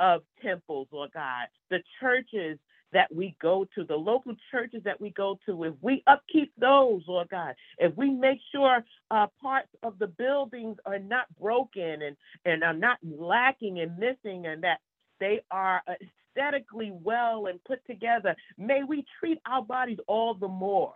of 0.00 0.22
temples, 0.42 0.88
Lord 0.90 1.10
God, 1.12 1.46
the 1.70 1.82
churches 2.00 2.58
that 2.92 3.14
we 3.14 3.36
go 3.40 3.66
to, 3.74 3.84
the 3.84 3.96
local 3.96 4.34
churches 4.50 4.82
that 4.84 5.00
we 5.00 5.10
go 5.10 5.38
to, 5.46 5.64
if 5.64 5.74
we 5.82 6.02
upkeep 6.06 6.52
those, 6.58 7.02
Lord 7.06 7.28
God, 7.28 7.54
if 7.78 7.94
we 7.96 8.10
make 8.10 8.38
sure 8.52 8.84
uh, 9.10 9.26
parts 9.40 9.68
of 9.82 9.98
the 9.98 10.06
buildings 10.06 10.78
are 10.86 10.98
not 10.98 11.26
broken 11.38 12.02
and, 12.02 12.16
and 12.44 12.64
are 12.64 12.72
not 12.72 12.98
lacking 13.02 13.80
and 13.80 13.98
missing 13.98 14.46
and 14.46 14.62
that 14.62 14.78
they 15.20 15.40
are 15.50 15.82
aesthetically 15.88 16.92
well 16.92 17.46
and 17.46 17.62
put 17.64 17.84
together, 17.86 18.34
may 18.56 18.82
we 18.84 19.04
treat 19.20 19.38
our 19.46 19.62
bodies 19.62 19.98
all 20.06 20.34
the 20.34 20.48
more. 20.48 20.94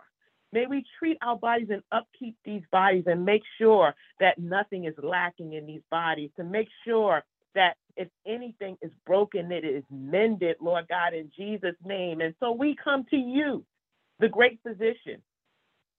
May 0.51 0.67
we 0.67 0.85
treat 0.99 1.17
our 1.21 1.35
bodies 1.35 1.69
and 1.71 1.81
upkeep 1.91 2.37
these 2.45 2.61
bodies 2.71 3.05
and 3.07 3.25
make 3.25 3.41
sure 3.57 3.95
that 4.19 4.37
nothing 4.37 4.85
is 4.85 4.93
lacking 5.01 5.53
in 5.53 5.65
these 5.65 5.81
bodies, 5.89 6.29
to 6.37 6.43
make 6.43 6.67
sure 6.85 7.23
that 7.55 7.75
if 7.97 8.07
anything 8.27 8.77
is 8.81 8.91
broken, 9.05 9.51
it 9.51 9.65
is 9.65 9.83
mended, 9.91 10.57
Lord 10.61 10.87
God, 10.89 11.13
in 11.13 11.31
Jesus' 11.35 11.75
name. 11.85 12.21
And 12.21 12.35
so 12.39 12.51
we 12.51 12.75
come 12.81 13.05
to 13.11 13.17
you, 13.17 13.65
the 14.19 14.29
great 14.29 14.59
physician, 14.63 15.21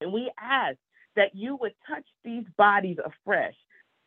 and 0.00 0.12
we 0.12 0.30
ask 0.40 0.78
that 1.16 1.34
you 1.34 1.56
would 1.60 1.74
touch 1.88 2.06
these 2.24 2.44
bodies 2.58 2.98
afresh. 3.04 3.54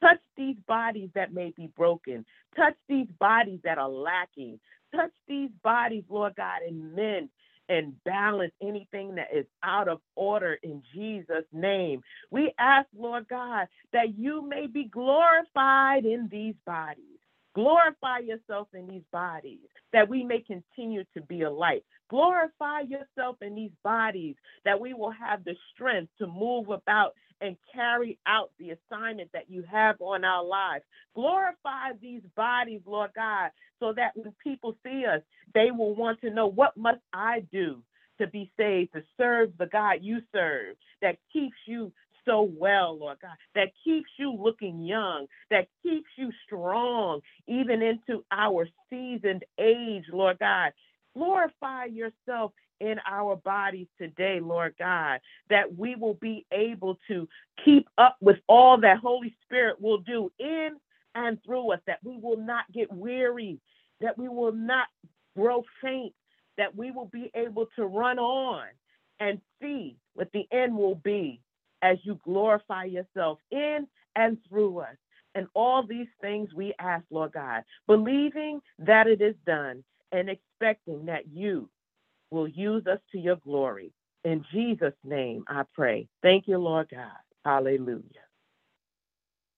Touch 0.02 0.20
these 0.38 0.58
bodies 0.68 1.10
that 1.16 1.34
may 1.34 1.54
be 1.58 1.70
broken. 1.76 2.26
Touch 2.56 2.76
these 2.88 3.08
bodies 3.20 3.60
that 3.64 3.78
are 3.78 3.90
lacking. 3.90 4.60
Touch 4.96 5.12
these 5.28 5.50
bodies, 5.64 6.04
Lord 6.10 6.36
God, 6.36 6.62
and 6.68 6.96
mend 6.96 7.30
and 7.70 8.02
balance 8.06 8.54
anything 8.62 9.16
that 9.16 9.28
is 9.36 9.46
out 9.64 9.88
of 9.90 10.00
order 10.16 10.58
in 10.64 10.84
Jesus' 10.94 11.46
name. 11.54 12.02
We 12.32 12.54
ask, 12.60 12.88
Lord 12.98 13.28
God, 13.30 13.68
that 13.94 14.18
you 14.18 14.48
may 14.48 14.68
be 14.68 14.86
glorified 14.86 16.06
in 16.06 16.30
these 16.32 16.56
bodies. 16.66 17.17
Glorify 17.58 18.20
yourself 18.20 18.68
in 18.76 18.88
these 18.88 19.02
bodies 19.12 19.58
that 19.92 20.08
we 20.08 20.24
may 20.24 20.42
continue 20.42 21.04
to 21.16 21.22
be 21.24 21.42
a 21.42 21.50
light. 21.50 21.84
Glorify 22.08 22.82
yourself 22.82 23.38
in 23.42 23.56
these 23.56 23.72
bodies 23.84 24.36
that 24.64 24.80
we 24.80 24.94
will 24.94 25.12
have 25.12 25.44
the 25.44 25.56
strength 25.74 26.12
to 26.20 26.28
move 26.28 26.70
about 26.70 27.16
and 27.42 27.58
carry 27.74 28.20
out 28.28 28.52
the 28.60 28.72
assignment 28.72 29.32
that 29.34 29.50
you 29.50 29.64
have 29.72 29.96
on 30.02 30.24
our 30.24 30.46
lives. 30.46 30.84
Glorify 31.16 31.94
these 32.00 32.22
bodies, 32.36 32.82
Lord 32.86 33.10
God, 33.16 33.50
so 33.80 33.92
that 33.96 34.12
when 34.16 34.36
people 34.44 34.78
see 34.86 35.06
us, 35.12 35.24
they 35.56 35.72
will 35.72 35.96
want 35.96 36.22
to 36.22 36.30
know 36.30 36.46
what 36.46 36.78
must 36.78 37.02
I 37.12 37.40
do 37.52 37.82
to 38.20 38.28
be 38.28 38.52
saved, 38.56 38.94
to 38.94 39.02
serve 39.18 39.52
the 39.58 39.66
God 39.68 40.00
you 40.02 40.20
serve, 40.32 40.76
that 41.02 41.18
keeps 41.34 41.58
you 41.66 41.92
so 42.28 42.52
well, 42.58 42.98
Lord 43.00 43.18
God, 43.22 43.36
that 43.56 43.70
keeps 43.84 44.10
you 44.18 44.32
looking 44.32 44.86
young, 44.86 45.28
that 45.50 45.68
keeps 45.82 46.10
you 46.18 46.32
strong, 46.46 47.22
even 47.48 47.82
into 47.82 48.24
our 48.32 48.68
seasoned 48.90 49.44
age, 49.60 50.04
Lord 50.12 50.38
God. 50.40 50.74
Glorify 51.16 51.86
yourself 51.86 52.52
in 52.80 52.98
our 53.10 53.36
bodies 53.38 53.88
today, 53.98 54.40
Lord 54.40 54.76
God, 54.78 55.20
that 55.50 55.76
we 55.76 55.96
will 55.96 56.16
be 56.16 56.46
able 56.52 57.00
to 57.08 57.28
keep 57.66 57.88
up 57.98 58.18
with 58.22 58.38
all 58.48 58.80
that 58.82 58.98
Holy 59.00 59.36
Spirit 59.44 59.82
will 59.82 60.00
do 60.00 60.32
in 60.38 60.78
and 61.16 61.40
through 61.44 61.72
us, 61.72 61.80
that 61.88 62.00
we 62.04 62.20
will 62.22 62.38
not 62.38 62.66
get 62.72 62.92
weary, 62.94 63.60
that 64.02 64.18
we 64.18 64.30
will 64.30 64.52
not 64.52 64.88
grow 65.36 65.64
faint, 65.82 66.14
that 66.58 66.76
we 66.76 66.92
will 66.92 67.08
be 67.08 67.32
able 67.34 67.68
to 67.76 67.86
run 67.86 68.20
on 68.20 68.68
and 69.20 69.42
see 69.62 69.98
what 70.14 70.30
the 70.34 70.48
end 70.52 70.76
will 70.76 70.96
be 70.96 71.42
as 71.82 71.98
you 72.04 72.20
glorify 72.24 72.86
yourself 72.86 73.40
in 73.52 73.88
and 74.16 74.38
through 74.48 74.80
us. 74.80 74.96
And 75.36 75.48
all 75.54 75.86
these 75.86 76.08
things 76.20 76.50
we 76.56 76.74
ask, 76.80 77.06
Lord 77.12 77.34
God, 77.34 77.64
believing 77.86 78.60
that 78.80 79.08
it 79.08 79.22
is 79.22 79.36
done 79.46 79.84
and 80.12 80.30
expecting 80.30 81.06
that 81.06 81.28
you 81.28 81.70
will 82.32 82.48
use 82.48 82.88
us 82.88 83.00
to 83.12 83.20
your 83.20 83.36
glory. 83.38 83.92
In 84.24 84.44
Jesus' 84.52 84.94
name, 85.04 85.44
I 85.48 85.64
pray. 85.74 86.08
Thank 86.24 86.48
you, 86.48 86.58
Lord 86.58 86.88
God. 86.90 87.12
Hallelujah. 87.46 88.04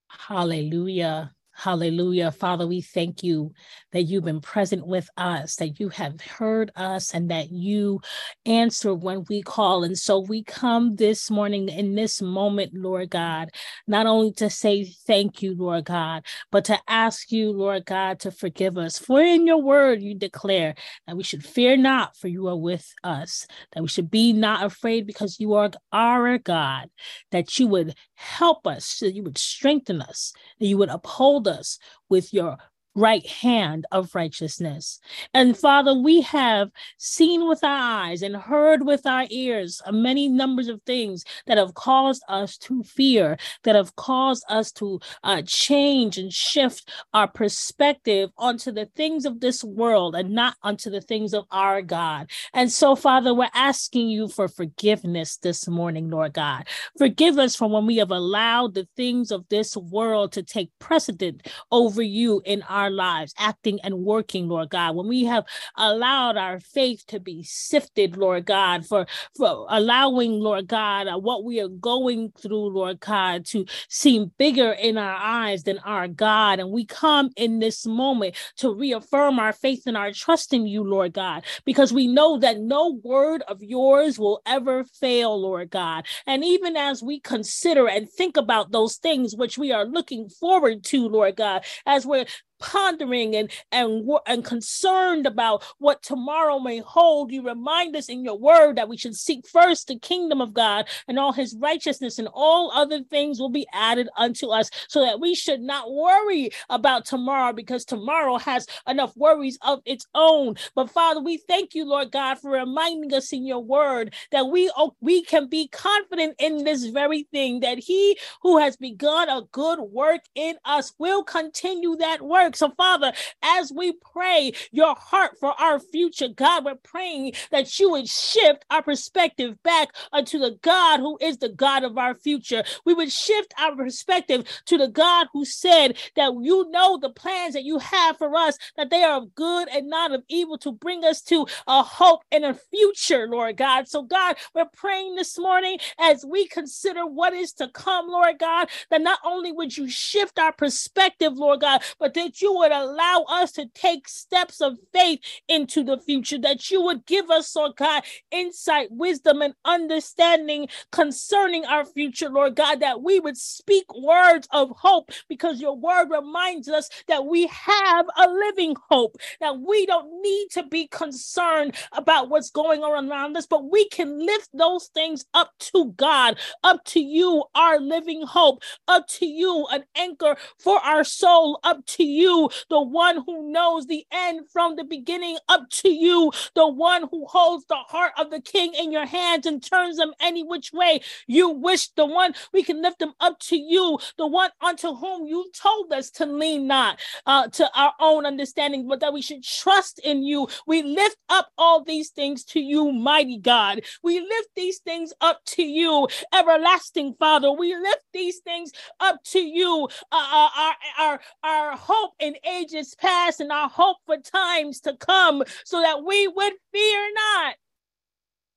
Hallelujah. 0.10 1.34
Hallelujah. 1.60 2.32
Father, 2.32 2.65
we 2.65 2.80
thank 2.80 3.22
you 3.22 3.52
that 3.91 4.04
you've 4.04 4.24
been 4.24 4.39
present 4.39 4.88
with 4.88 5.10
us, 5.17 5.58
that 5.58 5.78
you 5.78 5.89
have 5.89 6.22
heard 6.22 6.72
us, 6.78 7.13
and 7.13 7.30
that 7.32 7.52
you 7.52 8.00
answer 8.45 8.93
when 8.93 9.26
we 9.28 9.41
call. 9.41 9.84
And 9.84 9.98
so 9.98 10.19
we 10.19 10.41
come 10.41 10.95
this 10.95 11.30
morning 11.30 11.67
in 11.67 11.95
this 11.95 12.22
moment, 12.22 12.74
Lord 12.74 13.10
God, 13.10 13.50
not 13.88 14.06
only 14.06 14.32
to 14.34 14.50
say 14.50 14.86
thank 14.86 15.41
you, 15.41 15.54
Lord 15.54 15.84
God, 15.84 16.26
but 16.50 16.63
to 16.65 16.80
ask 16.88 17.30
you, 17.30 17.52
Lord 17.52 17.84
God, 17.86 18.22
to 18.22 18.32
forgive 18.32 18.78
us. 18.78 18.98
For 18.98 19.19
in 19.19 19.45
your 19.45 19.62
word, 19.62 20.02
you 20.02 20.15
declare 20.15 20.76
that 21.08 21.17
we 21.17 21.24
should 21.24 21.43
fear 21.43 21.76
not, 21.76 22.15
for 22.15 22.30
you 22.30 22.48
are 22.48 22.56
with 22.56 22.89
us, 23.04 23.45
that 23.74 23.82
we 23.82 23.89
should 23.89 24.10
be 24.10 24.32
not 24.32 24.63
afraid 24.63 25.06
because 25.06 25.41
you 25.41 25.56
are 25.56 25.72
our 25.91 26.38
God, 26.38 26.89
that 27.32 27.60
you 27.60 27.67
would 27.67 27.95
help 28.15 28.65
us, 28.65 29.00
that 29.00 29.13
you 29.13 29.24
would 29.24 29.38
strengthen 29.38 30.02
us, 30.02 30.32
that 30.60 30.67
you 30.67 30.78
would 30.78 30.89
uphold 30.89 31.48
us 31.49 31.79
with 32.09 32.33
your 32.33 32.57
right 32.99 33.25
hand 33.25 33.85
of 33.91 34.13
righteousness. 34.13 34.99
And 35.33 35.57
Father, 35.57 35.93
we 35.93 36.21
have 36.21 36.69
seen 36.97 37.47
with 37.47 37.63
our 37.63 37.69
eyes 37.69 38.21
and 38.21 38.35
heard 38.35 38.85
with 38.85 39.05
our 39.05 39.25
ears 39.29 39.81
many 39.91 40.27
numbers 40.27 40.67
of 40.67 40.81
things 40.83 41.23
that 41.47 41.57
have 41.57 41.73
caused 41.73 42.23
us 42.27 42.57
to 42.57 42.83
fear, 42.83 43.38
that 43.63 43.75
have 43.75 43.95
caused 43.95 44.43
us 44.49 44.71
to 44.73 44.99
uh, 45.23 45.41
change 45.45 46.17
and 46.17 46.33
shift 46.33 46.89
our 47.13 47.27
perspective 47.27 48.29
onto 48.38 48.71
the 48.71 48.85
things 48.95 49.25
of 49.25 49.39
this 49.39 49.63
world 49.63 50.15
and 50.15 50.31
not 50.31 50.55
onto 50.62 50.89
the 50.89 51.01
things 51.01 51.33
of 51.33 51.45
our 51.51 51.81
God. 51.81 52.29
And 52.53 52.71
so, 52.71 52.95
Father, 52.95 53.33
we're 53.33 53.49
asking 53.53 54.09
you 54.09 54.27
for 54.27 54.47
forgiveness 54.47 55.38
this 55.38 55.67
morning, 55.67 56.09
Lord 56.09 56.33
God. 56.33 56.67
Forgive 56.97 57.38
us 57.38 57.55
for 57.55 57.69
when 57.69 57.85
we 57.85 57.97
have 57.97 58.12
allowed 58.12 58.73
the 58.73 58.88
things 58.97 59.31
of 59.31 59.47
this 59.49 59.77
world 59.77 60.33
to 60.33 60.43
take 60.43 60.69
precedent 60.79 61.47
over 61.71 62.01
you 62.01 62.41
in 62.45 62.62
our 62.63 62.88
our 62.89 62.95
lives, 62.95 63.34
acting 63.38 63.80
and 63.84 63.95
working, 63.99 64.47
Lord 64.47 64.69
God, 64.69 64.95
when 64.95 65.08
we 65.08 65.25
have 65.25 65.45
allowed 65.75 66.38
our 66.38 66.60
faith 66.60 67.06
to 67.08 67.19
be 67.19 67.43
sifted, 67.43 68.17
Lord 68.17 68.45
God, 68.45 68.86
for, 68.86 69.06
for 69.38 69.67
allowing, 69.69 70.39
Lord 70.39 70.67
God, 70.67 71.08
uh, 71.08 71.17
what 71.17 71.43
we 71.43 71.60
are 71.60 71.67
going 71.67 72.32
through, 72.41 72.69
Lord 72.69 72.99
God, 72.99 73.45
to 73.47 73.65
seem 73.89 74.32
bigger 74.38 74.71
in 74.71 74.97
our 74.97 75.15
eyes 75.15 75.63
than 75.63 75.80
our 75.80 76.08
God. 76.08 76.60
And 76.60 76.71
we 76.71 76.86
come 76.86 77.30
in 77.36 77.60
this 77.60 77.86
moment 77.86 78.36
to 78.58 78.73
reaffirm 78.73 79.39
our 79.39 79.54
faith 79.54 79.84
and 79.86 79.97
our 79.97 80.12
trust 80.12 80.54
in 80.54 80.65
you, 80.65 80.84
Lord 80.84 81.13
God, 81.13 81.43
because 81.65 81.93
we 81.93 82.08
know 82.08 82.39
that 82.39 82.60
no 82.60 82.99
word 83.04 83.43
of 83.47 83.62
yours 83.62 84.17
will 84.17 84.41
ever 84.45 84.84
fail, 84.84 85.39
Lord 85.39 85.69
God. 85.69 86.06
And 86.25 86.43
even 86.43 86.75
as 86.75 87.04
we 87.04 87.19
consider 87.19 87.88
and 87.88 88.10
think 88.10 88.38
about 88.38 88.71
those 88.71 88.95
things 88.95 89.36
which 89.36 89.58
we 89.58 89.71
are 89.71 89.86
looking 89.86 90.30
forward 90.30 90.84
to, 90.86 91.08
Lord 91.08 91.36
God, 91.36 91.63
as 91.86 92.06
we're 92.06 92.25
pondering 92.60 93.36
and 93.36 93.52
and 93.72 94.10
and 94.26 94.45
concerned 94.45 95.26
about 95.26 95.63
what 95.80 96.02
tomorrow 96.04 96.60
may 96.60 96.80
hold. 96.80 97.32
You 97.32 97.45
remind 97.45 97.95
us 97.95 98.10
in 98.10 98.24
your 98.24 98.38
word 98.38 98.78
that 98.78 98.89
we 98.89 98.98
should 98.98 99.15
seek 99.15 99.48
first 99.48 99.88
the 99.88 99.98
kingdom 100.00 100.41
of 100.41 100.54
god 100.54 100.88
and 101.08 101.17
all 101.19 101.34
his 101.34 101.56
righteousness 101.60 102.19
and 102.19 102.28
all 102.34 102.72
other 102.72 103.02
things 103.04 103.39
will 103.39 103.50
be 103.50 103.67
added 103.74 104.10
unto 104.17 104.48
us 104.50 104.69
so 104.88 105.02
that 105.02 105.19
we 105.19 105.36
should 105.36 105.62
not 105.62 105.91
worry 105.91 106.52
about 106.69 107.06
tomorrow 107.06 107.54
because 107.54 107.86
tomorrow 107.86 108.38
has 108.38 108.67
enough 108.88 109.15
worries 109.15 109.58
of 109.62 109.82
its 109.86 110.06
own. 110.15 110.56
But 110.76 110.91
father 110.91 111.22
we 111.22 111.38
thank 111.38 111.76
you 111.76 111.86
lord 111.86 112.12
god 112.12 112.39
for 112.39 112.52
reminding 112.52 113.13
us 113.13 113.34
in 113.34 113.45
your 113.45 113.63
word 113.63 114.13
that 114.32 114.48
we 114.48 114.72
oh, 114.78 114.95
we 115.02 115.24
can 115.24 115.48
be 115.48 115.67
confident 115.69 116.36
in 116.39 116.63
this 116.63 116.86
very 116.86 117.24
thing 117.32 117.62
that 117.62 117.78
he 117.80 118.17
who 118.41 118.58
has 118.58 118.78
begun 118.78 119.30
a 119.30 119.43
good 119.52 119.80
work 119.80 120.22
in 120.36 120.56
us 120.65 120.93
will 121.00 121.24
continue 121.24 121.95
that 121.98 122.22
work 122.22 122.48
work. 122.49 122.55
So, 122.55 122.71
Father, 122.75 123.13
as 123.43 123.71
we 123.75 123.93
pray 123.93 124.53
your 124.71 124.95
heart 124.95 125.38
for 125.39 125.53
our 125.59 125.79
future, 125.79 126.27
God, 126.27 126.65
we're 126.65 126.75
praying 126.75 127.33
that 127.51 127.79
you 127.79 127.91
would 127.91 128.07
shift 128.07 128.65
our 128.69 128.81
perspective 128.81 129.62
back 129.63 129.89
unto 130.12 130.39
the 130.39 130.57
God 130.62 130.99
who 130.99 131.17
is 131.21 131.38
the 131.38 131.49
God 131.49 131.83
of 131.83 131.97
our 131.97 132.15
future. 132.15 132.63
We 132.85 132.93
would 132.93 133.12
shift 133.12 133.53
our 133.59 133.75
perspective 133.75 134.45
to 134.65 134.77
the 134.77 134.88
God 134.88 135.27
who 135.33 135.45
said 135.45 135.97
that 136.15 136.33
you 136.41 136.69
know 136.71 136.97
the 136.97 137.09
plans 137.09 137.53
that 137.53 137.63
you 137.63 137.79
have 137.79 138.17
for 138.17 138.35
us, 138.35 138.57
that 138.77 138.89
they 138.89 139.03
are 139.03 139.17
of 139.17 139.35
good 139.35 139.67
and 139.69 139.89
not 139.89 140.13
of 140.13 140.23
evil 140.27 140.57
to 140.59 140.71
bring 140.71 141.03
us 141.03 141.21
to 141.23 141.45
a 141.67 141.83
hope 141.83 142.21
and 142.31 142.45
a 142.45 142.53
future, 142.53 143.27
Lord 143.27 143.57
God. 143.57 143.88
So, 143.88 144.03
God, 144.03 144.38
we're 144.53 144.65
praying 144.65 145.15
this 145.15 145.38
morning 145.38 145.77
as 145.99 146.25
we 146.25 146.47
consider 146.47 147.05
what 147.05 147.33
is 147.33 147.53
to 147.53 147.67
come, 147.69 148.07
Lord 148.07 148.39
God, 148.39 148.69
that 148.89 149.01
not 149.01 149.19
only 149.23 149.51
would 149.51 149.75
you 149.75 149.89
shift 149.89 150.39
our 150.39 150.51
perspective, 150.53 151.33
Lord 151.35 151.62
God, 151.62 151.81
but 151.99 152.13
that 152.13 152.38
you 152.41 152.54
would 152.56 152.71
allow 152.71 153.25
us 153.30 153.52
to 153.54 153.67
take 153.75 154.08
steps 154.08 154.62
of 154.62 154.78
faith 154.93 155.19
into 155.47 155.84
the 155.84 155.99
future, 155.99 156.39
that 156.39 156.71
you 156.71 156.82
would 156.84 157.06
give 157.06 157.30
us, 157.30 157.56
Lord 157.56 157.75
God, 157.78 158.04
insight, 158.32 158.89
wisdom, 158.91 159.41
and 159.41 159.54
understanding 159.65 160.67
concerning 160.91 161.65
our 161.65 161.86
future, 161.86 162.30
Lord 162.30 162.56
God, 162.56 162.80
that 162.82 163.02
we 163.02 163.19
would 163.19 163.38
speak 163.38 163.86
words 163.95 164.47
of 164.52 164.71
hope 164.71 165.12
because 165.28 165.62
your 165.62 165.75
word 165.78 166.10
reminds 166.10 166.67
us 166.69 166.89
that 167.08 167.25
we 167.25 167.47
have 167.47 168.06
a 168.17 168.28
living 168.30 168.75
hope, 168.89 169.17
that 169.39 169.60
we 169.60 169.86
don't 169.86 170.21
need 170.21 170.47
to 170.52 170.63
be 170.63 170.88
concerned 170.88 171.75
about 171.93 172.30
what's 172.30 172.52
going 172.52 172.84
on 172.84 173.10
around 173.10 173.38
us, 173.38 173.45
but 173.47 173.69
we 173.71 173.88
can 173.89 174.25
lift 174.25 174.49
those 174.54 174.88
things 174.93 175.25
up 175.34 175.52
to 175.60 175.93
God, 175.97 176.38
up 176.63 176.84
to 176.86 176.99
you, 176.99 177.43
our 177.56 177.80
living 177.80 178.23
hope, 178.25 178.62
up 178.88 179.08
to 179.08 179.25
you, 179.25 179.67
an 179.71 179.84
anchor 179.95 180.36
for 180.60 180.80
our 180.80 181.04
soul, 181.04 181.60
up 181.63 181.86
to 181.86 182.04
you 182.04 182.29
you, 182.30 182.50
the 182.70 182.82
one 182.82 183.24
who 183.26 183.52
knows 183.52 183.88
the 183.88 184.06
end 184.12 184.42
from 184.52 184.76
the 184.76 184.84
beginning, 184.84 185.38
up 185.48 185.70
to 185.70 185.89
you, 185.89 186.32
the 186.56 186.68
one 186.68 187.08
who 187.12 187.26
holds 187.28 187.65
the 187.65 187.76
heart 187.76 188.13
of 188.18 188.30
the 188.30 188.42
king 188.42 188.74
in 188.76 188.92
your 188.92 189.06
hands 189.06 189.46
and 189.46 189.63
turns 189.63 189.98
them 189.98 190.13
any 190.22 190.44
which 190.44 190.72
way 190.74 191.02
you 191.28 191.50
wish, 191.50 191.89
the 191.89 192.06
one 192.06 192.34
we 192.54 192.63
can 192.63 192.82
lift 192.82 193.00
them 193.00 193.13
up 193.20 193.39
to 193.39 193.58
you, 193.58 193.98
the 194.18 194.28
one 194.28 194.52
unto 194.62 194.94
whom 194.96 195.26
you 195.26 195.50
told 195.54 195.92
us 195.92 196.10
to 196.12 196.26
lean 196.26 196.68
not 196.68 197.00
uh, 197.26 197.48
to 197.48 197.70
our 197.76 197.94
own 198.00 198.26
understanding, 198.26 198.88
but 198.88 199.00
that 199.00 199.13
we 199.13 199.22
should 199.22 199.44
trust 199.44 200.00
in 200.00 200.24
you. 200.24 200.48
We 200.68 200.84
lift 200.84 201.18
up 201.30 201.50
all 201.58 201.84
these 201.84 202.10
things 202.10 202.44
to 202.46 202.60
you, 202.60 202.92
mighty 202.92 203.38
God. 203.38 203.82
We 204.04 204.20
lift 204.20 204.50
these 204.56 204.80
things 204.80 205.13
up 205.22 205.39
to 205.58 205.63
you, 205.63 206.08
everlasting 206.34 207.15
Father. 207.20 207.52
We 207.52 207.76
lift 207.76 208.04
these 208.13 208.39
things 208.39 208.72
up 209.00 209.24
to 209.26 209.39
you, 209.39 209.88
uh, 210.12 210.28
uh 210.32 210.50
our, 210.58 210.76
our, 211.00 211.20
our 211.44 211.78
hope 211.78 212.10
hope 212.10 212.13
in 212.19 212.36
ages 212.45 212.95
past 212.95 213.39
and 213.39 213.51
our 213.51 213.69
hope 213.69 213.97
for 214.05 214.17
times 214.17 214.82
to 214.82 214.95
come, 214.97 215.43
so 215.65 215.82
that 215.82 216.03
we 216.03 216.27
would 216.27 216.53
fear 216.71 217.08
not. 217.13 217.55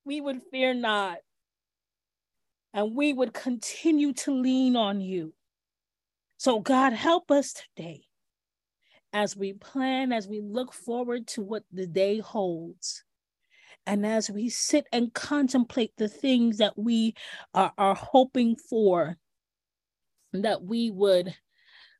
We 0.05 0.21
would 0.21 0.41
fear 0.51 0.73
not. 0.73 1.17
And 2.73 2.95
we 2.95 3.13
would 3.13 3.33
continue 3.33 4.13
to 4.13 4.33
lean 4.33 4.75
on 4.75 4.99
you. 4.99 5.33
So, 6.37 6.59
God, 6.59 6.93
help 6.93 7.31
us 7.31 7.53
today 7.53 8.03
as 9.13 9.37
we 9.37 9.53
plan, 9.53 10.11
as 10.11 10.27
we 10.27 10.41
look 10.41 10.73
forward 10.73 11.27
to 11.27 11.41
what 11.41 11.63
the 11.71 11.85
day 11.85 12.19
holds. 12.19 13.03
And 13.85 14.05
as 14.05 14.29
we 14.29 14.49
sit 14.49 14.87
and 14.91 15.13
contemplate 15.13 15.91
the 15.97 16.07
things 16.07 16.57
that 16.57 16.77
we 16.77 17.15
are, 17.53 17.71
are 17.77 17.95
hoping 17.95 18.55
for, 18.55 19.17
that 20.33 20.63
we 20.63 20.89
would 20.89 21.35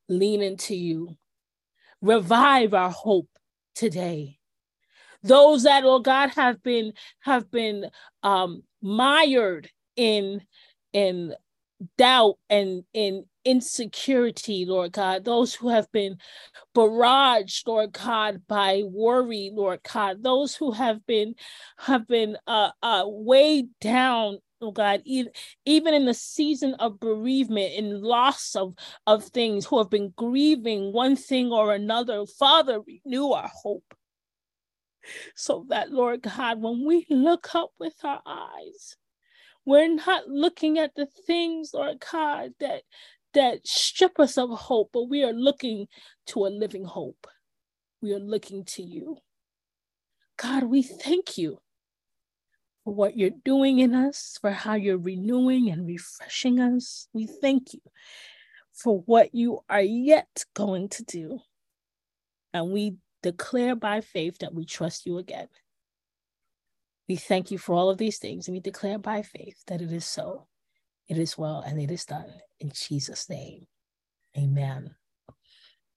lean 0.10 0.42
into 0.42 0.76
you, 0.76 1.16
revive 2.04 2.74
our 2.74 2.92
hope 2.92 3.30
today. 3.74 4.38
Those 5.24 5.64
that, 5.64 5.86
oh 5.86 6.00
God, 6.00 6.32
have 6.32 6.62
been 6.62 6.94
have 7.22 7.50
been 7.50 7.90
um, 8.22 8.64
mired 8.82 9.70
in 9.96 10.42
in 10.92 11.34
doubt 11.98 12.36
and 12.50 12.84
in 12.94 13.26
insecurity, 13.46 14.66
Lord 14.66 14.92
God, 14.92 15.26
those 15.26 15.54
who 15.54 15.70
have 15.70 15.92
been 15.92 16.18
barraged, 16.76 17.68
Lord 17.68 17.94
God, 17.94 18.42
by 18.48 18.84
worry, 18.86 19.52
Lord 19.54 19.82
God, 19.92 20.24
those 20.24 20.56
who 20.56 20.72
have 20.72 21.06
been 21.06 21.36
have 21.78 22.08
been 22.08 22.38
uh, 22.46 22.72
uh, 22.82 23.04
weighed 23.08 23.70
down 23.82 24.40
oh 24.64 24.72
God, 24.72 25.02
even, 25.06 25.32
even 25.66 25.94
in 25.94 26.06
the 26.06 26.14
season 26.14 26.76
of 26.76 27.00
bereavement 27.00 27.74
and 27.78 28.02
loss 28.02 28.56
of, 28.56 28.76
of 29.08 29.26
things, 29.26 29.66
who 29.66 29.78
have 29.78 29.90
been 29.90 30.14
grieving 30.18 30.94
one 30.94 31.16
thing 31.16 31.52
or 31.52 31.74
another, 31.74 32.26
Father, 32.26 32.80
renew 32.82 33.30
our 33.30 33.52
hope. 33.54 33.94
So 35.36 35.66
that, 35.70 35.92
Lord 35.92 36.22
God, 36.24 36.62
when 36.62 36.86
we 36.86 37.06
look 37.10 37.54
up 37.56 37.72
with 37.80 37.96
our 38.04 38.22
eyes, 38.26 38.96
we're 39.66 39.94
not 39.94 40.28
looking 40.28 40.80
at 40.80 40.96
the 40.96 41.06
things, 41.06 41.72
Lord 41.74 42.04
God, 42.12 42.52
that 42.60 42.84
that 43.34 43.66
strip 43.68 44.20
us 44.20 44.38
of 44.38 44.50
hope, 44.52 44.92
but 44.94 45.10
we 45.10 45.24
are 45.24 45.34
looking 45.34 45.88
to 46.28 46.46
a 46.46 46.50
living 46.50 46.86
hope. 46.86 47.28
We 48.02 48.14
are 48.14 48.20
looking 48.20 48.64
to 48.66 48.84
you. 48.84 49.18
God, 50.38 50.66
we 50.66 50.84
thank 50.84 51.38
you 51.38 51.60
for 52.84 52.94
what 52.94 53.18
you're 53.18 53.30
doing 53.44 53.80
in 53.80 53.94
us, 53.94 54.38
for 54.42 54.52
how 54.52 54.76
you're 54.76 54.98
renewing 54.98 55.70
and 55.70 55.88
refreshing 55.88 56.60
us. 56.60 57.08
We 57.14 57.28
thank 57.28 57.74
you 57.74 57.82
for 58.74 59.02
what 59.06 59.34
you 59.34 59.62
are 59.70 59.82
yet 59.82 60.46
going 60.54 60.90
to 60.90 61.04
do. 61.04 61.40
And 62.54 62.72
we 62.72 62.98
declare 63.22 63.76
by 63.76 64.02
faith 64.02 64.40
that 64.40 64.54
we 64.54 64.66
trust 64.66 65.06
you 65.06 65.18
again. 65.18 65.48
We 67.08 67.16
thank 67.16 67.52
you 67.52 67.58
for 67.58 67.74
all 67.74 67.90
of 67.90 67.98
these 67.98 68.18
things, 68.18 68.48
and 68.48 68.56
we 68.56 68.62
declare 68.62 68.98
by 68.98 69.24
faith 69.24 69.58
that 69.68 69.82
it 69.82 69.92
is 69.92 70.06
so, 70.06 70.48
it 71.10 71.18
is 71.18 71.38
well, 71.38 71.62
and 71.66 71.80
it 71.80 71.92
is 71.92 72.06
done. 72.06 72.32
In 72.60 72.72
Jesus' 72.74 73.30
name, 73.30 73.68
amen. 74.38 74.96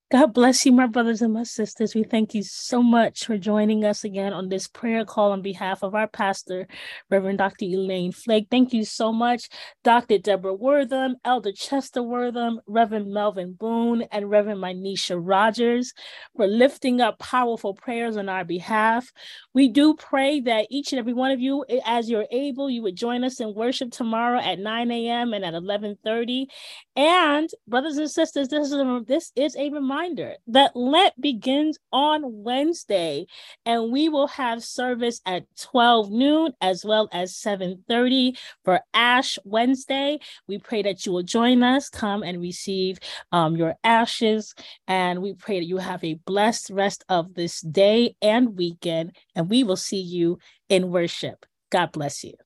God 0.09 0.29
bless 0.35 0.65
you, 0.65 0.71
my 0.71 0.87
brothers 0.87 1.21
and 1.21 1.33
my 1.33 1.43
sisters. 1.43 1.93
We 1.93 2.05
thank 2.05 2.33
you 2.33 2.45
so 2.45 2.81
much 2.81 3.25
for 3.27 3.37
joining 3.37 3.85
us 3.85 4.05
again 4.05 4.33
on 4.33 4.49
this 4.49 4.69
prayer 4.69 5.05
call 5.05 5.33
on 5.33 5.43
behalf 5.43 5.83
of 5.83 5.97
our 5.97 6.07
pastor, 6.07 6.69
Reverend 7.11 7.39
Dr. 7.39 7.65
Elaine 7.65 8.13
Flake. 8.13 8.47
Thank 8.49 8.73
you 8.73 8.85
so 8.85 9.11
much, 9.11 9.49
Dr. 9.83 10.19
Deborah 10.19 10.55
Wortham, 10.55 11.17
Elder 11.25 11.51
Chester 11.51 12.05
Wortham, 12.05 12.61
Reverend 12.69 13.13
Melvin 13.13 13.55
Boone, 13.59 14.03
and 14.13 14.31
Reverend 14.31 14.63
Mynisha 14.63 15.19
Rogers 15.21 15.93
for 16.37 16.47
lifting 16.47 17.01
up 17.01 17.19
powerful 17.19 17.75
prayers 17.75 18.17
on 18.17 18.29
our 18.29 18.45
behalf. 18.45 19.11
We 19.55 19.69
do 19.69 19.95
pray 19.95 20.39
that 20.43 20.69
each 20.71 20.93
and 20.93 21.01
every 21.01 21.15
one 21.15 21.33
of 21.33 21.41
you, 21.41 21.65
as 21.85 22.09
you're 22.09 22.29
able, 22.31 22.71
you 22.71 22.83
would 22.83 22.95
join 22.95 23.25
us 23.25 23.41
in 23.41 23.55
worship 23.57 23.91
tomorrow 23.91 24.39
at 24.39 24.61
9 24.61 24.89
a.m. 24.93 25.35
and 25.35 25.45
at 25.45 25.55
11:30. 25.55 26.47
And 26.95 27.51
brothers 27.67 27.97
and 27.97 28.09
sisters, 28.09 28.47
this 28.47 28.69
is 28.69 28.73
a, 28.73 29.03
this 29.05 29.33
is 29.35 29.57
a 29.57 29.69
reminder 29.71 29.96
reminder 29.97 30.35
that 30.47 30.77
Lent 30.77 31.19
begins 31.21 31.79
on 31.93 32.23
Wednesday, 32.25 33.27
and 33.65 33.91
we 33.91 34.09
will 34.09 34.27
have 34.27 34.63
service 34.63 35.21
at 35.25 35.45
12 35.61 36.11
noon 36.11 36.53
as 36.61 36.85
well 36.85 37.09
as 37.13 37.35
7:30 37.37 38.37
for 38.65 38.81
Ash 38.93 39.39
Wednesday. 39.45 40.19
We 40.47 40.59
pray 40.59 40.83
that 40.83 41.07
you 41.07 41.13
will 41.13 41.23
join 41.23 41.63
us, 41.63 41.89
come 41.89 42.23
and 42.23 42.41
receive 42.41 42.99
um, 43.33 43.57
your 43.57 43.77
ashes, 43.85 44.55
and 44.87 45.23
we 45.23 45.35
pray 45.35 45.61
that 45.61 45.67
you 45.67 45.79
have 45.79 46.05
a 46.05 46.15
blessed 46.27 46.71
rest 46.71 47.05
of 47.09 47.35
this 47.35 47.61
day 47.61 48.17
and 48.21 48.57
weekend, 48.57 49.17
and 49.35 49.49
we 49.49 49.65
will 49.65 49.77
see 49.77 50.01
you 50.01 50.39
in 50.69 50.91
worship. 50.91 51.47
God 51.71 51.93
bless 51.93 52.23
you. 52.23 52.46